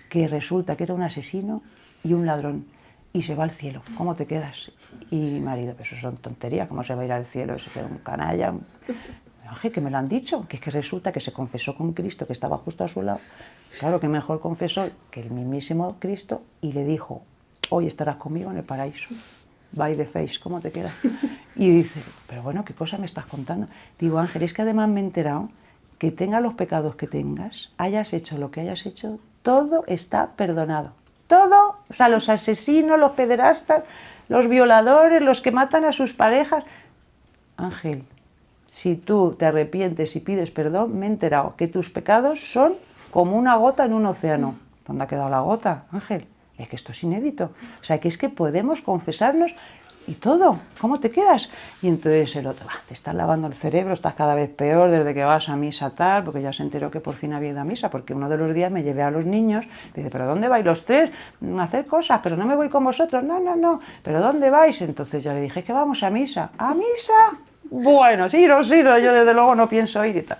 que 0.09 0.29
resulta 0.29 0.77
que 0.77 0.85
era 0.85 0.95
un 0.95 1.03
asesino 1.03 1.63
y 2.05 2.13
un 2.13 2.27
ladrón, 2.27 2.67
y 3.13 3.23
se 3.23 3.35
va 3.35 3.45
al 3.45 3.51
cielo. 3.51 3.83
¿Cómo 3.97 4.15
te 4.15 4.27
quedas? 4.27 4.73
Y 5.11 5.17
mi 5.17 5.41
marido, 5.41 5.75
eso 5.81 5.97
son 5.97 6.19
tonterías, 6.19 6.69
¿cómo 6.69 6.85
se 6.85 6.95
va 6.95 7.03
a 7.03 7.05
ir 7.07 7.13
al 7.13 7.27
cielo? 7.27 7.55
Ese 7.55 7.71
que 7.71 7.81
un 7.81 7.99
canalla. 7.99 8.55
Ángel, 9.49 9.73
que 9.73 9.81
me 9.81 9.91
lo 9.91 9.99
han 9.99 10.09
dicho, 10.09 10.47
que 10.49 10.57
es 10.57 10.63
que 10.63 10.73
resulta 10.73 11.13
que 11.13 11.21
se 11.21 11.33
confesó 11.33 11.77
con 11.77 11.93
Cristo, 11.93 12.27
que 12.27 12.33
estaba 12.33 12.59
justo 12.59 12.83
a 12.83 12.89
su 12.89 13.01
lado, 13.01 13.21
Claro 13.79 14.01
que 14.01 14.09
mejor 14.09 14.41
confesó 14.41 14.89
que 15.11 15.21
el 15.21 15.31
mismísimo 15.31 15.97
Cristo 15.99 16.43
y 16.63 16.73
le 16.73 16.85
dijo, 16.85 17.23
hoy 17.69 17.87
estarás 17.87 18.17
conmigo 18.17 18.51
en 18.51 18.57
el 18.57 18.65
paraíso. 18.65 19.09
by 19.73 19.95
the 19.97 20.07
face, 20.07 20.41
¿cómo 20.43 20.61
te 20.61 20.73
queda? 20.73 20.91
Y 21.59 21.71
dice, 21.71 22.03
pero 22.27 22.43
bueno, 22.43 22.67
¿qué 22.67 22.75
cosa 22.75 22.99
me 22.99 23.07
estás 23.07 23.25
contando? 23.25 23.67
Digo, 23.99 24.19
Ángel, 24.19 24.43
es 24.43 24.53
que 24.53 24.61
además 24.61 24.91
me 24.91 25.01
he 25.01 25.05
enterado 25.05 25.49
que 25.99 26.11
tengas 26.11 26.43
los 26.43 26.55
pecados 26.55 26.97
que 26.97 27.07
tengas, 27.07 27.71
hayas 27.79 28.13
hecho 28.13 28.39
lo 28.39 28.51
que 28.51 28.61
hayas 28.61 28.87
hecho, 28.87 29.19
todo 29.43 29.85
está 29.87 30.33
perdonado. 30.37 30.93
Todo, 31.27 31.77
o 31.89 31.95
sea, 31.95 32.09
los 32.09 32.29
asesinos, 32.29 33.01
los 33.01 33.13
pederastas, 33.13 33.83
los 34.29 34.49
violadores, 34.49 35.23
los 35.23 35.41
que 35.41 35.51
matan 35.51 35.85
a 35.85 35.93
sus 35.93 36.13
parejas. 36.13 36.65
Ángel, 37.57 38.05
si 38.67 38.97
tú 38.97 39.35
te 39.39 39.47
arrepientes 39.47 40.15
y 40.17 40.21
pides 40.21 40.51
perdón, 40.51 40.99
me 40.99 41.07
he 41.07 41.09
enterado 41.09 41.55
que 41.57 41.69
tus 41.69 41.91
pecados 41.91 42.53
son 42.53 42.75
como 43.11 43.37
una 43.37 43.57
gota 43.57 43.85
en 43.85 43.93
un 43.93 44.07
océano. 44.07 44.57
¿Dónde 44.87 45.05
ha 45.05 45.07
quedado 45.07 45.31
la 45.31 45.41
gota, 45.41 45.85
Ángel? 45.91 46.27
Es 46.59 46.69
que 46.69 46.77
esto 46.77 46.93
es 46.93 47.03
inédito. 47.03 47.51
O 47.81 47.85
sea, 47.85 47.99
que 47.99 48.09
es 48.09 48.19
que 48.19 48.29
podemos 48.29 48.83
confesarnos 48.83 49.55
y 50.07 50.15
todo. 50.15 50.59
¿Cómo 50.81 51.01
te 51.01 51.11
quedas? 51.11 51.49
Y 51.83 51.89
entonces 51.89 52.37
el 52.37 52.47
otro, 52.47 52.67
te 52.89 52.95
estás 52.95 53.15
lavando 53.15 53.47
el 53.47 53.55
cerebro, 53.55 53.95
estás 53.95 54.15
cada 54.15 54.35
vez 54.35 54.51
peor 54.51 54.91
desde 54.91 55.15
que 55.15 55.25
vas 55.25 55.49
a 55.49 55.57
misa 55.57 55.91
tal, 55.91 56.25
porque 56.25 56.43
ya 56.43 56.53
se 56.53 56.63
enteró 56.63 56.91
que 56.91 57.01
por 57.01 57.17
fin 57.17 57.33
había 57.33 57.51
ido 57.51 57.61
a 57.61 57.65
misa, 57.65 57.91
porque 57.91 58.15
uno 58.15 58.29
de 58.29 58.37
los 58.37 58.55
días 58.55 58.71
me 58.71 58.83
llevé 58.83 59.03
a 59.03 59.11
los 59.11 59.25
niños, 59.25 59.65
dice, 59.95 60.11
¿pero 60.11 60.27
dónde 60.27 60.49
vais 60.49 60.65
los 60.65 60.85
tres? 60.85 61.11
A 61.59 61.63
hacer 61.63 61.87
cosas, 61.87 62.21
pero 62.23 62.37
no 62.37 62.47
me 62.47 62.57
voy 62.57 62.69
con 62.69 62.85
vosotros. 62.85 63.23
No, 63.25 63.41
no, 63.41 63.57
no, 63.57 63.81
¿pero 64.03 64.21
dónde 64.21 64.51
vais? 64.51 64.81
Entonces 64.83 65.23
ya 65.25 65.33
le 65.33 65.41
dije 65.41 65.65
que 65.65 65.73
vamos 65.73 66.03
a 66.03 66.11
misa. 66.11 66.51
¿A 66.59 66.75
misa? 66.75 67.39
Bueno, 67.71 68.29
sí, 68.29 68.47
no, 68.47 68.63
sí, 68.63 68.83
yo 68.83 69.13
desde 69.13 69.35
luego 69.35 69.55
no 69.55 69.69
pienso 69.69 70.05
ir 70.05 70.17
y 70.17 70.23
tal. 70.23 70.39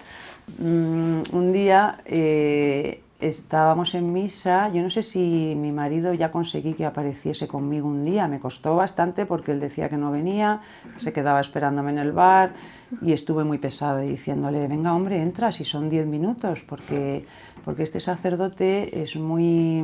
Mm, 0.59 1.23
un 1.33 1.53
día 1.53 1.99
eh, 2.05 3.01
estábamos 3.21 3.95
en 3.95 4.13
misa, 4.13 4.69
yo 4.69 4.83
no 4.83 4.91
sé 4.91 5.03
si 5.03 5.55
mi 5.57 5.73
marido 5.73 6.13
ya 6.13 6.31
conseguí 6.31 6.75
que 6.75 6.85
apareciese 6.85 7.49
conmigo 7.49 7.89
un 7.89 8.05
día, 8.05 8.29
me 8.29 8.41
costó 8.41 8.77
bastante 8.77 9.25
porque 9.25 9.53
él 9.53 9.61
decía 9.61 9.89
que 9.89 9.97
no 9.97 10.11
venía, 10.11 10.61
se 10.97 11.13
quedaba 11.13 11.41
esperándome 11.41 11.93
en 11.93 11.99
el 11.99 12.13
bar 12.13 12.53
y 13.01 13.13
estuve 13.13 13.45
muy 13.45 13.59
pesada 13.59 14.01
diciéndole, 14.01 14.69
venga 14.69 14.95
hombre, 14.95 15.23
entra, 15.23 15.51
si 15.51 15.65
son 15.65 15.89
diez 15.89 16.07
minutos, 16.07 16.63
porque, 16.69 17.25
porque 17.65 17.85
este 17.85 18.01
sacerdote 18.01 19.03
es 19.03 19.17
muy, 19.17 19.83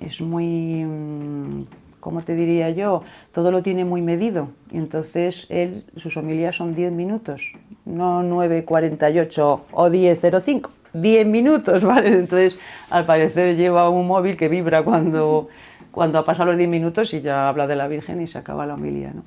es 0.00 0.20
muy, 0.20 1.66
¿cómo 2.00 2.20
te 2.20 2.34
diría 2.34 2.68
yo? 2.70 3.02
Todo 3.32 3.50
lo 3.50 3.62
tiene 3.62 3.86
muy 3.86 4.02
medido 4.02 4.50
y 4.70 4.76
entonces 4.76 5.46
él, 5.48 5.84
sus 5.96 6.18
homilías 6.18 6.56
son 6.56 6.74
diez 6.74 6.92
minutos, 6.92 7.54
no 7.86 8.22
9.48 8.22 9.60
o 9.72 9.88
10.05. 9.88 10.77
10 11.00 11.26
minutos, 11.26 11.84
¿vale? 11.84 12.08
Entonces, 12.08 12.58
al 12.90 13.06
parecer 13.06 13.56
lleva 13.56 13.88
un 13.88 14.06
móvil 14.06 14.36
que 14.36 14.48
vibra 14.48 14.82
cuando, 14.82 15.48
cuando 15.90 16.18
ha 16.18 16.24
pasado 16.24 16.50
los 16.50 16.58
10 16.58 16.68
minutos 16.68 17.12
y 17.14 17.20
ya 17.20 17.48
habla 17.48 17.66
de 17.66 17.76
la 17.76 17.88
Virgen 17.88 18.20
y 18.20 18.26
se 18.26 18.38
acaba 18.38 18.66
la 18.66 18.74
homilía, 18.74 19.12
¿no? 19.14 19.22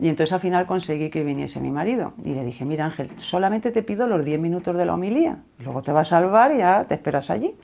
Y 0.00 0.08
entonces 0.08 0.32
al 0.32 0.40
final 0.40 0.66
conseguí 0.66 1.10
que 1.10 1.24
viniese 1.24 1.58
mi 1.60 1.70
marido 1.70 2.12
y 2.24 2.32
le 2.32 2.44
dije, 2.44 2.64
mira 2.64 2.84
Ángel, 2.84 3.10
solamente 3.16 3.72
te 3.72 3.82
pido 3.82 4.06
los 4.06 4.24
10 4.24 4.38
minutos 4.38 4.76
de 4.76 4.84
la 4.84 4.94
homilía, 4.94 5.38
luego 5.58 5.82
te 5.82 5.90
vas 5.90 6.12
a 6.12 6.20
salvar 6.20 6.52
y 6.52 6.58
ya 6.58 6.84
te 6.84 6.94
esperas 6.94 7.30
allí. 7.30 7.54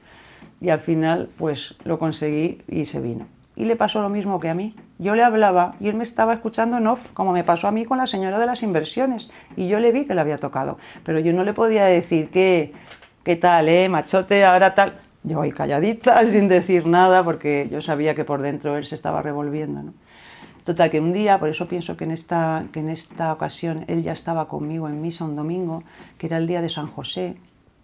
Y 0.61 0.71
al 0.71 0.81
final, 0.81 1.29
pues 1.37 1.75
lo 1.85 1.99
conseguí 1.99 2.63
y 2.69 2.87
se 2.87 3.01
vino. 3.01 3.27
Y 3.57 3.67
le 3.67 3.77
pasó 3.77 4.01
lo 4.01 4.09
mismo 4.09 4.41
que 4.41 4.49
a 4.49 4.55
mí. 4.55 4.75
Yo 4.99 5.15
le 5.15 5.23
hablaba 5.23 5.75
y 5.79 5.89
él 5.89 5.95
me 5.95 6.03
estaba 6.03 6.35
escuchando 6.35 6.79
en 6.79 6.87
off, 6.87 7.13
como 7.13 7.33
me 7.33 7.45
pasó 7.45 7.69
a 7.69 7.71
mí 7.71 7.85
con 7.85 7.99
la 7.99 8.07
señora 8.07 8.39
de 8.39 8.47
las 8.47 8.63
inversiones. 8.63 9.29
Y 9.57 9.69
yo 9.69 9.79
le 9.79 9.93
vi 9.93 10.07
que 10.07 10.15
le 10.15 10.21
había 10.21 10.39
tocado. 10.39 10.79
Pero 11.05 11.21
yo 11.21 11.33
no 11.33 11.45
le 11.45 11.53
podía 11.53 11.85
decir 11.85 12.31
que, 12.31 12.73
¿qué 13.25 13.37
tal, 13.37 13.69
eh, 13.69 13.89
machote? 13.89 14.45
Ahora 14.45 14.75
tal. 14.75 15.01
Yo 15.23 15.41
ahí 15.41 15.51
calladita, 15.53 16.25
sin 16.27 16.49
decir 16.49 16.87
nada, 16.87 17.25
porque 17.25 17.69
yo 17.71 17.81
sabía 17.81 18.15
que 18.15 18.25
por 18.25 18.43
dentro 18.43 18.77
él 18.77 18.85
se 18.85 18.95
estaba 18.95 19.23
revolviendo. 19.23 19.83
¿no? 19.83 19.95
Total, 20.65 20.91
que 20.91 21.01
un 21.01 21.13
día, 21.13 21.39
por 21.39 21.49
eso 21.49 21.67
pienso 21.67 21.97
que 21.97 22.05
en, 22.05 22.11
esta, 22.11 22.67
que 22.73 22.81
en 22.81 22.91
esta 22.91 23.33
ocasión 23.33 23.85
él 23.89 24.03
ya 24.03 24.13
estaba 24.13 24.47
conmigo 24.47 24.89
en 24.89 25.01
misa 25.01 25.25
un 25.25 25.35
domingo, 25.35 25.83
que 26.19 26.27
era 26.27 26.37
el 26.37 26.47
día 26.47 26.61
de 26.61 26.69
San 26.69 26.87
José, 26.87 27.37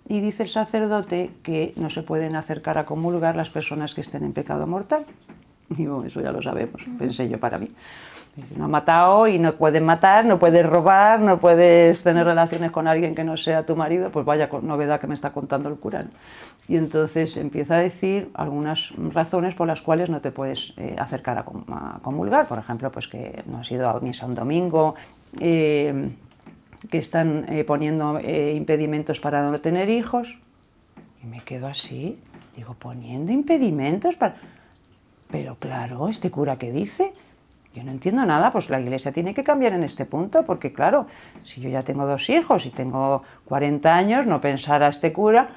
y 0.09 0.21
dice 0.21 0.43
el 0.43 0.49
sacerdote 0.49 1.31
que 1.43 1.73
no 1.77 1.89
se 1.89 2.03
pueden 2.03 2.37
acercar 2.37 2.79
a 2.79 2.85
comulgar 2.85 3.37
las 3.37 3.49
personas 3.49 3.95
que 3.95 4.03
estén 4.03 4.25
en 4.25 4.33
pecado 4.33 4.67
mortal. 4.67 5.07
Digo, 5.69 6.05
eso 6.05 6.21
ya 6.21 6.33
lo 6.33 6.43
sabemos, 6.43 6.83
pensé 6.99 7.29
yo 7.29 7.39
para 7.39 7.59
mí. 7.59 7.71
No 8.57 8.67
ha 8.67 8.69
matado 8.69 9.27
y 9.27 9.39
no 9.39 9.55
puedes 9.55 9.83
matar, 9.83 10.25
no 10.25 10.39
puedes 10.39 10.65
robar, 10.65 11.21
no 11.21 11.41
puedes 11.41 12.03
tener 12.03 12.25
relaciones 12.25 12.71
con 12.71 12.87
alguien 12.87 13.15
que 13.15 13.25
no 13.25 13.37
sea 13.37 13.67
tu 13.67 13.77
marido, 13.77 14.11
pues 14.11 14.25
vaya 14.25 14.49
novedad 14.63 15.01
que 15.01 15.07
me 15.07 15.15
está 15.15 15.33
contando 15.33 15.69
el 15.69 15.77
cura. 15.77 16.07
Y 16.69 16.77
entonces 16.77 17.37
empieza 17.37 17.77
a 17.77 17.81
decir 17.81 18.31
algunas 18.35 18.93
razones 19.13 19.55
por 19.55 19.67
las 19.67 19.83
cuales 19.83 20.09
no 20.09 20.21
te 20.21 20.31
puedes 20.31 20.73
eh, 20.77 20.95
acercar 20.99 21.39
a, 21.39 21.99
comulgar. 22.01 22.47
Por 22.47 22.59
ejemplo, 22.59 22.93
pues 22.93 23.09
que 23.09 23.43
no 23.47 23.59
has 23.59 23.71
ido 23.73 23.89
a 23.89 23.99
misa 24.01 24.27
un 24.27 24.35
domingo, 24.35 24.95
eh, 25.41 26.11
que 26.89 26.99
están 26.99 27.47
eh, 27.49 27.65
poniendo 27.65 28.21
impedimentos 28.21 29.21
para 29.21 29.43
no 29.51 29.59
tener 29.59 29.91
hijos. 29.91 30.39
Y 31.23 31.27
me 31.27 31.41
quedo 31.41 31.67
así, 31.67 32.19
digo, 32.57 32.75
poniendo 32.75 33.33
impedimentos 33.33 34.17
para... 34.17 34.37
Pero 35.31 35.57
claro, 35.57 36.09
este 36.09 36.31
cura 36.31 36.57
que 36.57 36.73
dice, 36.73 37.13
yo 37.75 37.85
no 37.85 37.93
entiendo 37.93 38.27
nada, 38.27 38.51
pues 38.51 38.69
la 38.69 38.81
iglesia 38.81 39.13
tiene 39.13 39.33
que 39.33 39.45
cambiar 39.45 39.73
en 39.75 39.85
este 39.85 40.05
punto, 40.05 40.45
porque 40.45 40.73
claro, 40.73 41.07
si 41.45 41.61
yo 41.61 41.69
ya 41.69 41.83
tengo 41.83 42.05
dos 42.05 42.29
hijos 42.29 42.67
y 42.67 42.71
tengo 42.71 43.23
40 43.45 43.95
años, 43.95 44.27
no 44.27 44.41
pensar 44.41 44.83
a 44.83 44.89
este 44.89 45.13
cura, 45.13 45.49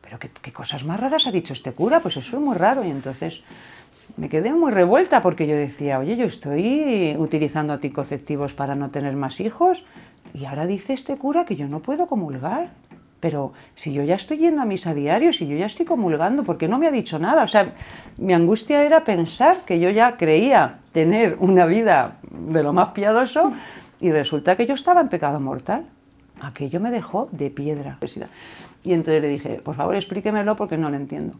pero 0.00 0.18
¿qué, 0.18 0.30
qué, 0.40 0.52
cosas 0.52 0.84
más 0.84 0.98
raras 0.98 1.26
ha 1.26 1.32
dicho 1.32 1.52
este 1.52 1.72
cura, 1.72 2.00
pues 2.00 2.16
eso 2.16 2.36
es 2.36 2.42
muy 2.42 2.56
raro. 2.56 2.82
Y 2.84 2.90
entonces 2.90 3.42
me 4.16 4.28
quedé 4.28 4.52
muy 4.52 4.72
revuelta 4.72 5.22
porque 5.22 5.46
yo 5.46 5.54
decía, 5.54 5.98
oye, 5.98 6.16
yo 6.16 6.24
estoy 6.24 7.14
utilizando 7.18 7.72
anticonceptivos 7.74 8.54
para 8.54 8.74
no 8.74 8.90
tener 8.90 9.14
más 9.14 9.40
hijos 9.40 9.84
y 10.32 10.46
ahora 10.46 10.66
dice 10.66 10.92
este 10.92 11.16
cura 11.16 11.44
que 11.44 11.56
yo 11.56 11.68
no 11.68 11.80
puedo 11.80 12.06
comulgar. 12.06 12.70
Pero 13.20 13.52
si 13.74 13.92
yo 13.92 14.02
ya 14.02 14.14
estoy 14.14 14.38
yendo 14.38 14.62
a 14.62 14.64
misa 14.64 14.94
diario, 14.94 15.32
si 15.32 15.46
yo 15.46 15.56
ya 15.56 15.66
estoy 15.66 15.84
comulgando, 15.84 16.42
¿por 16.42 16.56
qué 16.56 16.68
no 16.68 16.78
me 16.78 16.86
ha 16.86 16.90
dicho 16.90 17.18
nada? 17.18 17.44
O 17.44 17.46
sea, 17.46 17.74
mi 18.16 18.32
angustia 18.32 18.82
era 18.82 19.04
pensar 19.04 19.64
que 19.66 19.78
yo 19.78 19.90
ya 19.90 20.16
creía 20.16 20.78
tener 20.92 21.36
una 21.38 21.66
vida 21.66 22.16
de 22.30 22.62
lo 22.62 22.72
más 22.72 22.88
piadoso 22.88 23.52
y 24.00 24.10
resulta 24.10 24.56
que 24.56 24.66
yo 24.66 24.74
estaba 24.74 25.02
en 25.02 25.08
pecado 25.08 25.38
mortal. 25.38 25.84
Aquello 26.40 26.80
me 26.80 26.90
dejó 26.90 27.28
de 27.32 27.50
piedra. 27.50 27.98
Y 28.82 28.94
entonces 28.94 29.20
le 29.20 29.28
dije, 29.28 29.60
por 29.62 29.76
favor 29.76 29.94
explíquemelo 29.94 30.56
porque 30.56 30.78
no 30.78 30.88
lo 30.88 30.96
entiendo. 30.96 31.34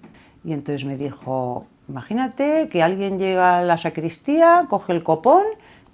Y 0.44 0.52
entonces 0.52 0.84
me 0.84 0.96
dijo, 0.96 1.66
imagínate 1.88 2.68
que 2.68 2.82
alguien 2.82 3.18
llega 3.18 3.58
a 3.58 3.62
la 3.62 3.78
sacristía, 3.78 4.66
coge 4.68 4.92
el 4.92 5.02
copón 5.02 5.44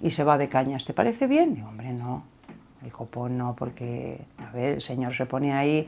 y 0.01 0.11
se 0.11 0.25
va 0.25 0.37
de 0.37 0.49
cañas. 0.49 0.83
¿Te 0.83 0.93
parece 0.93 1.27
bien? 1.27 1.57
Y 1.57 1.61
hombre, 1.61 1.93
no. 1.93 2.23
El 2.83 2.91
copón 2.91 3.37
no, 3.37 3.55
porque, 3.55 4.21
a 4.37 4.51
ver, 4.51 4.75
el 4.75 4.81
señor 4.81 5.13
se 5.13 5.25
pone 5.25 5.53
ahí 5.53 5.87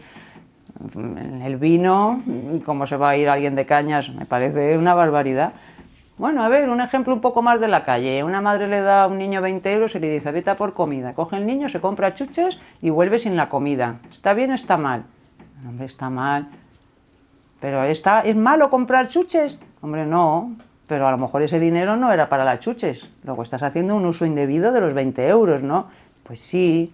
en 0.95 1.41
el 1.41 1.58
vino, 1.58 2.21
y 2.54 2.60
cómo 2.60 2.88
se 2.88 2.97
va 2.97 3.10
a 3.10 3.17
ir 3.17 3.30
alguien 3.30 3.56
de 3.56 3.65
cañas, 3.65 4.10
me 4.10 4.25
parece 4.25 4.78
una 4.78 4.93
barbaridad. 4.93 5.54
Bueno, 6.17 6.43
a 6.43 6.49
ver, 6.49 6.69
un 6.69 6.82
ejemplo 6.82 7.13
un 7.13 7.21
poco 7.21 7.41
más 7.41 7.62
de 7.62 7.69
la 7.69 7.86
calle. 7.86 8.25
Una 8.25 8.41
madre 8.41 8.67
le 8.67 8.82
da 8.82 9.04
a 9.04 9.08
un 9.08 9.17
niño 9.17 9.41
20 9.41 9.71
euros 9.71 9.95
y 9.95 9.99
le 9.99 10.12
dice, 10.12 10.34
vete 10.34 10.54
por 10.56 10.73
comida. 10.73 11.13
Coge 11.13 11.38
el 11.38 11.45
niño, 11.45 11.69
se 11.69 11.80
compra 11.80 12.13
chuches 12.13 12.60
y 12.82 12.89
vuelve 12.89 13.19
sin 13.19 13.38
la 13.38 13.47
comida. 13.47 13.99
¿Está 14.12 14.34
bien 14.34 14.52
o 14.52 14.56
está 14.56 14.75
mal? 14.75 15.06
Hombre, 15.65 15.86
está 15.86 16.10
mal. 16.10 16.49
¿Pero 17.62 17.84
está, 17.86 18.19
es 18.19 18.36
malo 18.36 18.69
comprar 18.69 19.08
chuches? 19.08 19.58
Hombre, 19.82 20.06
no. 20.06 20.58
Pero 20.88 21.08
a 21.08 21.12
lo 21.12 21.17
mejor 21.17 21.41
ese 21.41 21.58
dinero 21.58 21.95
no 21.95 22.12
era 22.12 22.28
para 22.28 22.43
las 22.43 22.60
chuches. 22.60 23.08
Luego 23.23 23.43
estás 23.43 23.63
haciendo 23.63 23.95
un 23.95 24.06
uso 24.06 24.25
indebido 24.25 24.73
de 24.73 24.82
los 24.82 24.93
20 24.93 25.25
euros, 25.25 25.63
¿no? 25.63 25.88
Pues 26.29 26.41
sí. 26.41 26.93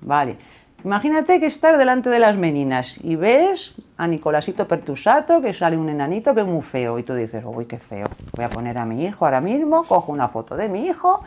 Vale. 0.00 0.36
Imagínate 0.84 1.38
que 1.38 1.46
estás 1.46 1.78
delante 1.78 2.10
de 2.10 2.18
las 2.18 2.36
meninas 2.36 2.98
y 3.04 3.14
ves 3.14 3.72
a 3.96 4.08
Nicolásito 4.08 4.66
Pertusato, 4.66 5.40
que 5.40 5.52
sale 5.52 5.76
un 5.76 5.88
enanito 5.88 6.34
que 6.34 6.40
es 6.40 6.46
muy 6.46 6.62
feo, 6.62 6.98
y 6.98 7.04
tú 7.04 7.14
dices, 7.14 7.44
uy, 7.46 7.66
qué 7.66 7.78
feo, 7.78 8.06
voy 8.34 8.44
a 8.44 8.48
poner 8.48 8.78
a 8.78 8.84
mi 8.84 9.04
hijo 9.04 9.24
ahora 9.24 9.40
mismo, 9.40 9.84
cojo 9.84 10.10
una 10.10 10.26
foto 10.28 10.56
de 10.56 10.68
mi 10.68 10.86
hijo, 10.86 11.22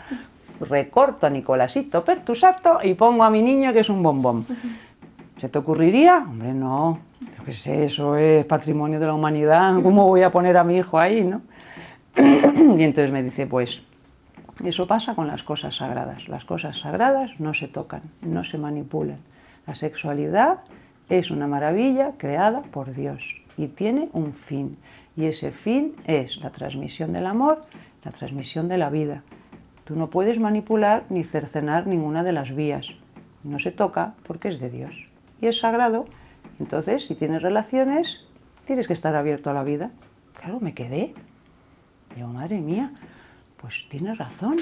recorto 0.60 1.26
a 1.26 1.30
Nicolásito 1.30 2.04
Pertusato 2.04 2.80
y 2.84 2.96
pongo 2.96 3.24
a 3.24 3.30
mi 3.30 3.42
niño 3.42 3.72
que 3.72 3.80
es 3.80 3.90
un 3.90 4.04
bombón. 4.04 4.46
¿Se 5.38 5.48
te 5.48 5.58
ocurriría? 5.58 6.18
Hombre, 6.18 6.54
no, 6.54 7.00
yo 7.22 7.46
qué 7.46 7.54
sé, 7.54 7.86
eso 7.86 8.18
es 8.18 8.44
patrimonio 8.44 9.00
de 9.00 9.06
la 9.06 9.14
humanidad, 9.14 9.82
¿cómo 9.82 10.06
voy 10.06 10.24
a 10.24 10.32
poner 10.34 10.58
a 10.58 10.66
mi 10.66 10.76
hijo 10.76 11.00
ahí, 11.00 11.24
no? 11.24 11.42
y 12.18 12.84
entonces 12.84 13.10
me 13.10 13.24
dice, 13.24 13.48
pues 13.48 13.84
eso 14.70 14.88
pasa 14.88 15.16
con 15.16 15.28
las 15.28 15.44
cosas 15.44 15.76
sagradas. 15.78 16.28
Las 16.28 16.46
cosas 16.46 16.80
sagradas 16.80 17.40
no 17.40 17.54
se 17.54 17.68
tocan, 17.68 18.04
no 18.22 18.44
se 18.44 18.58
manipulan. 18.58 19.20
La 19.66 19.76
sexualidad 19.76 20.60
es 21.10 21.32
una 21.32 21.48
maravilla 21.48 22.14
creada 22.18 22.62
por 22.62 22.94
Dios 22.94 23.42
y 23.58 23.68
tiene 23.68 24.10
un 24.14 24.34
fin. 24.34 24.78
Y 25.16 25.26
ese 25.26 25.52
fin 25.52 25.96
es 26.06 26.38
la 26.38 26.52
transmisión 26.52 27.12
del 27.14 27.26
amor, 27.26 27.66
la 28.04 28.12
transmisión 28.12 28.68
de 28.68 28.78
la 28.78 28.90
vida. 28.90 29.24
Tú 29.84 29.96
no 29.96 30.10
puedes 30.10 30.40
manipular 30.40 31.04
ni 31.10 31.24
cercenar 31.24 31.88
ninguna 31.88 32.24
de 32.24 32.32
las 32.32 32.56
vías. 32.56 32.88
No 33.44 33.60
se 33.60 33.72
toca 33.72 34.14
porque 34.24 34.48
es 34.48 34.60
de 34.60 34.70
Dios. 34.70 35.08
Y 35.42 35.48
es 35.48 35.60
sagrado. 35.60 36.06
Entonces, 36.60 37.06
si 37.06 37.16
tienes 37.16 37.42
relaciones, 37.42 38.26
tienes 38.66 38.88
que 38.88 38.94
estar 38.94 39.16
abierto 39.16 39.50
a 39.50 39.54
la 39.54 39.64
vida. 39.64 39.92
Claro, 40.40 40.60
me 40.60 40.74
quedé. 40.74 41.14
Digo, 42.16 42.28
madre 42.28 42.62
mía, 42.62 42.92
pues 43.62 43.86
tienes 43.90 44.18
razón. 44.18 44.58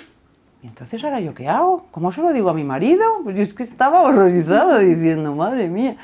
Y 0.61 0.67
entonces 0.67 1.03
ahora 1.03 1.21
yo 1.21 1.33
qué 1.33 1.47
hago? 1.47 1.85
¿Cómo 1.91 2.11
se 2.11 2.21
lo 2.21 2.33
digo 2.33 2.49
a 2.49 2.53
mi 2.53 2.65
marido? 2.65 3.03
Pues 3.23 3.37
yo 3.37 3.41
es 3.41 3.53
que 3.53 3.63
estaba 3.63 4.01
horrorizada 4.01 4.79
diciendo, 4.79 5.33
madre 5.33 5.69
mía. 5.69 5.95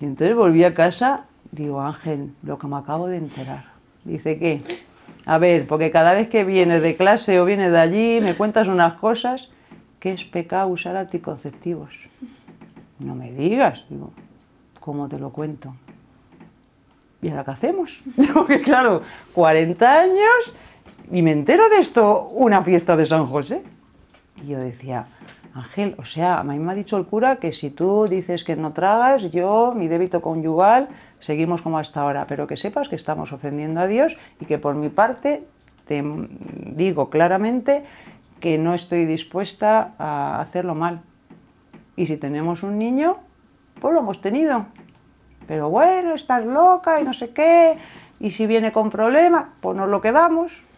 Y 0.00 0.04
entonces 0.04 0.36
volví 0.36 0.64
a 0.64 0.74
casa, 0.74 1.26
digo, 1.52 1.80
Ángel, 1.80 2.32
lo 2.42 2.58
que 2.58 2.66
me 2.66 2.76
acabo 2.76 3.06
de 3.06 3.18
enterar. 3.18 3.64
Dice, 4.04 4.38
¿qué? 4.38 4.62
A 5.26 5.38
ver, 5.38 5.66
porque 5.66 5.90
cada 5.90 6.12
vez 6.12 6.28
que 6.28 6.44
vienes 6.44 6.82
de 6.82 6.96
clase 6.96 7.38
o 7.38 7.44
vienes 7.44 7.70
de 7.70 7.78
allí, 7.78 8.20
me 8.20 8.34
cuentas 8.34 8.66
unas 8.66 8.94
cosas, 8.94 9.48
que 10.00 10.12
es 10.12 10.24
pecado 10.24 10.68
usar 10.68 10.96
anticonceptivos. 10.96 11.94
No 12.98 13.14
me 13.14 13.30
digas, 13.30 13.84
digo, 13.88 14.12
¿cómo 14.80 15.08
te 15.08 15.18
lo 15.18 15.30
cuento? 15.30 15.74
¿Y 17.22 17.28
ahora 17.28 17.44
qué 17.44 17.50
hacemos? 17.50 18.02
Porque 18.34 18.62
claro, 18.62 19.02
40 19.34 20.00
años 20.00 20.54
y 21.10 21.22
me 21.22 21.32
entero 21.32 21.68
de 21.68 21.78
esto, 21.78 22.28
una 22.28 22.62
fiesta 22.62 22.96
de 22.96 23.06
San 23.06 23.26
José. 23.26 23.62
Y 24.42 24.48
yo 24.48 24.58
decía, 24.58 25.06
Ángel, 25.54 25.94
o 25.98 26.04
sea, 26.04 26.38
a 26.38 26.44
mí 26.44 26.58
me 26.58 26.72
ha 26.72 26.74
dicho 26.74 26.96
el 26.96 27.06
cura 27.06 27.36
que 27.36 27.52
si 27.52 27.70
tú 27.70 28.06
dices 28.08 28.44
que 28.44 28.56
no 28.56 28.72
tragas, 28.72 29.30
yo, 29.30 29.74
mi 29.74 29.88
débito 29.88 30.22
conyugal, 30.22 30.88
seguimos 31.18 31.62
como 31.62 31.78
hasta 31.78 32.00
ahora, 32.00 32.26
pero 32.28 32.46
que 32.46 32.56
sepas 32.56 32.88
que 32.88 32.96
estamos 32.96 33.32
ofendiendo 33.32 33.80
a 33.80 33.86
Dios 33.86 34.16
y 34.40 34.44
que 34.44 34.58
por 34.58 34.74
mi 34.76 34.88
parte 34.88 35.44
te 35.86 36.02
digo 36.76 37.10
claramente 37.10 37.84
que 38.38 38.58
no 38.58 38.74
estoy 38.74 39.06
dispuesta 39.06 39.92
a 39.98 40.40
hacerlo 40.40 40.74
mal. 40.74 41.02
Y 41.96 42.06
si 42.06 42.16
tenemos 42.16 42.62
un 42.62 42.78
niño, 42.78 43.18
pues 43.80 43.92
lo 43.92 44.00
hemos 44.00 44.20
tenido. 44.20 44.66
Pero 45.48 45.68
bueno, 45.68 46.14
estás 46.14 46.46
loca 46.46 47.00
y 47.00 47.04
no 47.04 47.12
sé 47.12 47.30
qué, 47.30 47.76
y 48.20 48.30
si 48.30 48.46
viene 48.46 48.70
con 48.70 48.90
problemas, 48.90 49.46
pues 49.60 49.76
nos 49.76 49.88
lo 49.88 50.00
quedamos. 50.00 50.69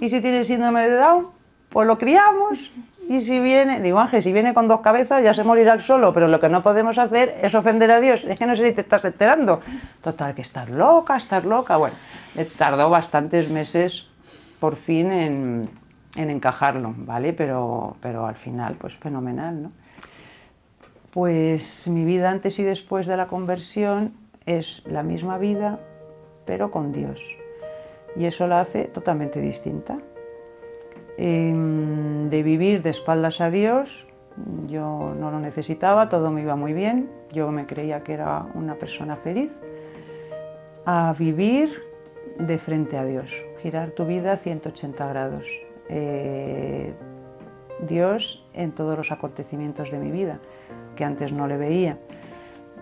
Y 0.00 0.08
si 0.08 0.20
tiene 0.20 0.44
síndrome 0.44 0.88
de 0.88 0.96
Down, 0.96 1.28
pues 1.68 1.86
lo 1.86 1.98
criamos. 1.98 2.70
Y 3.08 3.20
si 3.20 3.38
viene, 3.38 3.80
digo 3.80 3.98
Ángel, 3.98 4.22
si 4.22 4.32
viene 4.32 4.54
con 4.54 4.66
dos 4.66 4.80
cabezas 4.80 5.22
ya 5.22 5.34
se 5.34 5.44
morirá 5.44 5.74
el 5.74 5.80
solo, 5.80 6.12
pero 6.12 6.26
lo 6.26 6.40
que 6.40 6.48
no 6.48 6.62
podemos 6.62 6.96
hacer 6.98 7.34
es 7.42 7.54
ofender 7.54 7.90
a 7.90 8.00
Dios. 8.00 8.24
Es 8.24 8.38
que 8.38 8.46
no 8.46 8.56
sé 8.56 8.66
si 8.66 8.72
te 8.72 8.80
estás 8.80 9.04
enterando. 9.04 9.60
Total, 10.02 10.34
que 10.34 10.42
estás 10.42 10.70
loca, 10.70 11.16
estás 11.16 11.44
loca. 11.44 11.76
Bueno, 11.76 11.96
tardó 12.56 12.88
bastantes 12.88 13.50
meses 13.50 14.06
por 14.58 14.76
fin 14.76 15.12
en, 15.12 15.70
en 16.16 16.30
encajarlo, 16.30 16.94
¿vale? 16.96 17.32
Pero, 17.32 17.96
pero 18.00 18.26
al 18.26 18.36
final, 18.36 18.76
pues 18.78 18.96
fenomenal, 18.96 19.64
¿no? 19.64 19.72
Pues 21.10 21.86
mi 21.86 22.04
vida 22.04 22.30
antes 22.30 22.58
y 22.58 22.64
después 22.64 23.06
de 23.06 23.16
la 23.16 23.26
conversión 23.26 24.14
es 24.46 24.82
la 24.84 25.02
misma 25.02 25.38
vida, 25.38 25.78
pero 26.44 26.70
con 26.70 26.92
Dios. 26.92 27.20
Y 28.16 28.26
eso 28.26 28.46
la 28.46 28.60
hace 28.60 28.84
totalmente 28.84 29.40
distinta. 29.40 29.98
Em, 31.16 32.28
de 32.28 32.42
vivir 32.42 32.82
de 32.82 32.90
espaldas 32.90 33.40
a 33.40 33.50
Dios, 33.50 34.06
yo 34.66 35.14
no 35.18 35.30
lo 35.30 35.38
necesitaba, 35.38 36.08
todo 36.08 36.30
me 36.30 36.42
iba 36.42 36.56
muy 36.56 36.72
bien, 36.72 37.08
yo 37.32 37.50
me 37.52 37.66
creía 37.66 38.02
que 38.02 38.14
era 38.14 38.46
una 38.54 38.74
persona 38.74 39.16
feliz, 39.16 39.56
a 40.84 41.14
vivir 41.16 41.82
de 42.38 42.58
frente 42.58 42.98
a 42.98 43.04
Dios, 43.04 43.32
girar 43.62 43.90
tu 43.90 44.06
vida 44.06 44.36
180 44.36 45.06
grados. 45.08 45.46
Eh, 45.88 46.92
Dios 47.86 48.44
en 48.54 48.72
todos 48.72 48.96
los 48.96 49.12
acontecimientos 49.12 49.90
de 49.90 49.98
mi 49.98 50.10
vida, 50.10 50.40
que 50.96 51.04
antes 51.04 51.32
no 51.32 51.46
le 51.46 51.56
veía. 51.56 51.98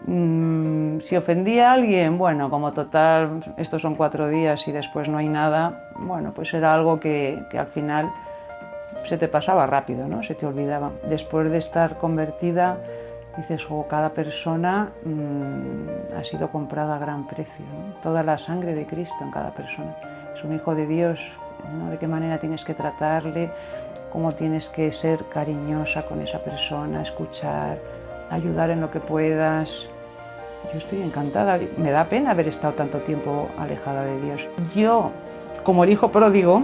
Mm, 0.05 1.01
si 1.01 1.17
ofendía 1.17 1.71
a 1.71 1.75
alguien, 1.75 2.19
bueno, 2.19 2.51
como 2.51 2.73
total, 2.73 3.41
estos 3.57 3.83
son 3.83 3.95
cuatro 3.95 4.29
días 4.29 4.67
y 4.67 4.73
después 4.73 5.09
no 5.09 5.19
hay 5.19 5.29
nada, 5.29 5.91
bueno, 5.97 6.33
pues 6.35 6.53
era 6.55 6.75
algo 6.75 6.99
que, 6.99 7.45
al 7.57 7.69
final 7.69 8.11
se 9.05 9.17
te 9.17 9.29
pasaba 9.29 9.67
rápido, 9.67 10.09
¿no? 10.09 10.23
Se 10.23 10.35
te 10.35 10.47
olvidaba. 10.47 10.91
Después 11.09 11.51
de 11.51 11.59
estar 11.59 11.99
convertida, 11.99 12.79
dices, 13.37 13.65
oh, 13.71 13.87
cada 13.89 14.11
persona 14.11 14.91
mm, 15.05 16.17
ha 16.19 16.25
sido 16.25 16.51
comprada 16.51 16.97
a 16.97 16.99
gran 16.99 17.27
precio, 17.29 17.65
toda 18.03 18.23
la 18.25 18.39
sangre 18.39 18.75
de 18.75 18.87
Cristo 18.87 19.17
en 19.21 19.31
cada 19.31 19.51
persona. 19.55 19.97
Es 20.35 20.43
un 20.43 20.55
hijo 20.55 20.75
de 20.75 20.87
Dios, 20.87 21.21
¿no? 21.79 21.91
De 21.91 21.99
qué 21.99 22.09
manera 22.09 22.39
tienes 22.39 22.65
que 22.65 22.75
tratarle, 22.75 23.51
cómo 24.13 24.33
tienes 24.33 24.69
que 24.69 24.91
ser 24.91 25.25
cariñosa 25.29 26.05
con 26.07 26.21
esa 26.21 26.41
persona, 26.41 27.03
escuchar, 27.03 27.79
ayudar 28.31 28.71
en 28.71 28.81
lo 28.81 28.91
que 28.91 29.01
puedas, 29.01 29.89
yo 30.71 30.79
estoy 30.79 31.03
encantada, 31.03 31.59
me 31.77 31.91
da 31.91 32.05
pena 32.05 32.31
haber 32.31 32.49
estado 32.49 32.75
tanto 32.75 32.99
tiempo 32.99 33.49
alejada 33.59 34.05
de 34.05 34.21
Dios. 34.21 34.47
Yo, 34.75 35.11
como 35.65 35.85
el 35.85 35.91
hijo 35.91 36.11
pródigo, 36.11 36.63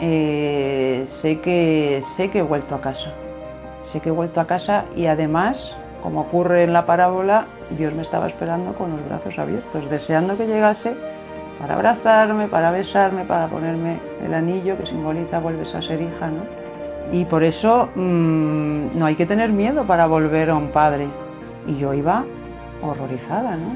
eh, 0.00 1.02
sé, 1.04 1.40
que, 1.40 2.00
sé 2.02 2.30
que 2.30 2.38
he 2.38 2.42
vuelto 2.42 2.74
a 2.74 2.80
casa. 2.80 3.12
Sé 3.82 4.00
que 4.00 4.08
he 4.08 4.12
vuelto 4.12 4.40
a 4.40 4.46
casa 4.46 4.84
y 4.96 5.06
además, 5.06 5.76
como 6.02 6.22
ocurre 6.22 6.64
en 6.64 6.72
la 6.72 6.86
parábola, 6.86 7.46
Dios 7.76 7.94
me 7.94 8.02
estaba 8.02 8.26
esperando 8.26 8.74
con 8.74 8.90
los 8.90 9.06
brazos 9.06 9.38
abiertos, 9.38 9.88
deseando 9.88 10.36
que 10.36 10.46
llegase 10.46 10.94
para 11.60 11.74
abrazarme, 11.74 12.48
para 12.48 12.70
besarme, 12.70 13.24
para 13.24 13.46
ponerme 13.46 13.98
el 14.24 14.34
anillo 14.34 14.76
que 14.78 14.86
simboliza 14.86 15.38
vuelves 15.38 15.74
a 15.74 15.82
ser 15.82 16.00
hija. 16.00 16.28
¿no? 16.28 16.42
Y 17.12 17.24
por 17.24 17.44
eso 17.44 17.88
mm, 17.94 18.98
no 18.98 19.06
hay 19.06 19.14
que 19.14 19.26
tener 19.26 19.50
miedo 19.50 19.84
para 19.84 20.06
volver 20.06 20.50
a 20.50 20.56
un 20.56 20.68
padre. 20.68 21.06
Y 21.66 21.76
yo 21.76 21.92
iba 21.92 22.24
horrorizada, 22.82 23.56
¿no? 23.56 23.74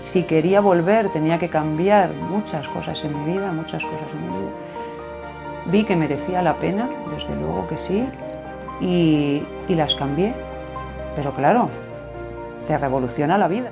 Si 0.00 0.22
quería 0.22 0.60
volver 0.60 1.10
tenía 1.10 1.38
que 1.38 1.48
cambiar 1.48 2.12
muchas 2.14 2.66
cosas 2.68 3.02
en 3.04 3.18
mi 3.18 3.32
vida, 3.32 3.52
muchas 3.52 3.84
cosas 3.84 4.08
en 4.14 4.22
mi 4.22 4.38
vida. 4.38 4.50
Vi 5.66 5.84
que 5.84 5.94
merecía 5.94 6.42
la 6.42 6.54
pena, 6.54 6.88
desde 7.14 7.36
luego 7.36 7.68
que 7.68 7.76
sí, 7.76 8.08
y, 8.80 9.42
las 9.68 9.94
cambié. 9.94 10.34
Pero 11.14 11.32
claro, 11.32 11.68
te 12.66 12.78
revoluciona 12.78 13.36
la 13.36 13.46
vida. 13.46 13.70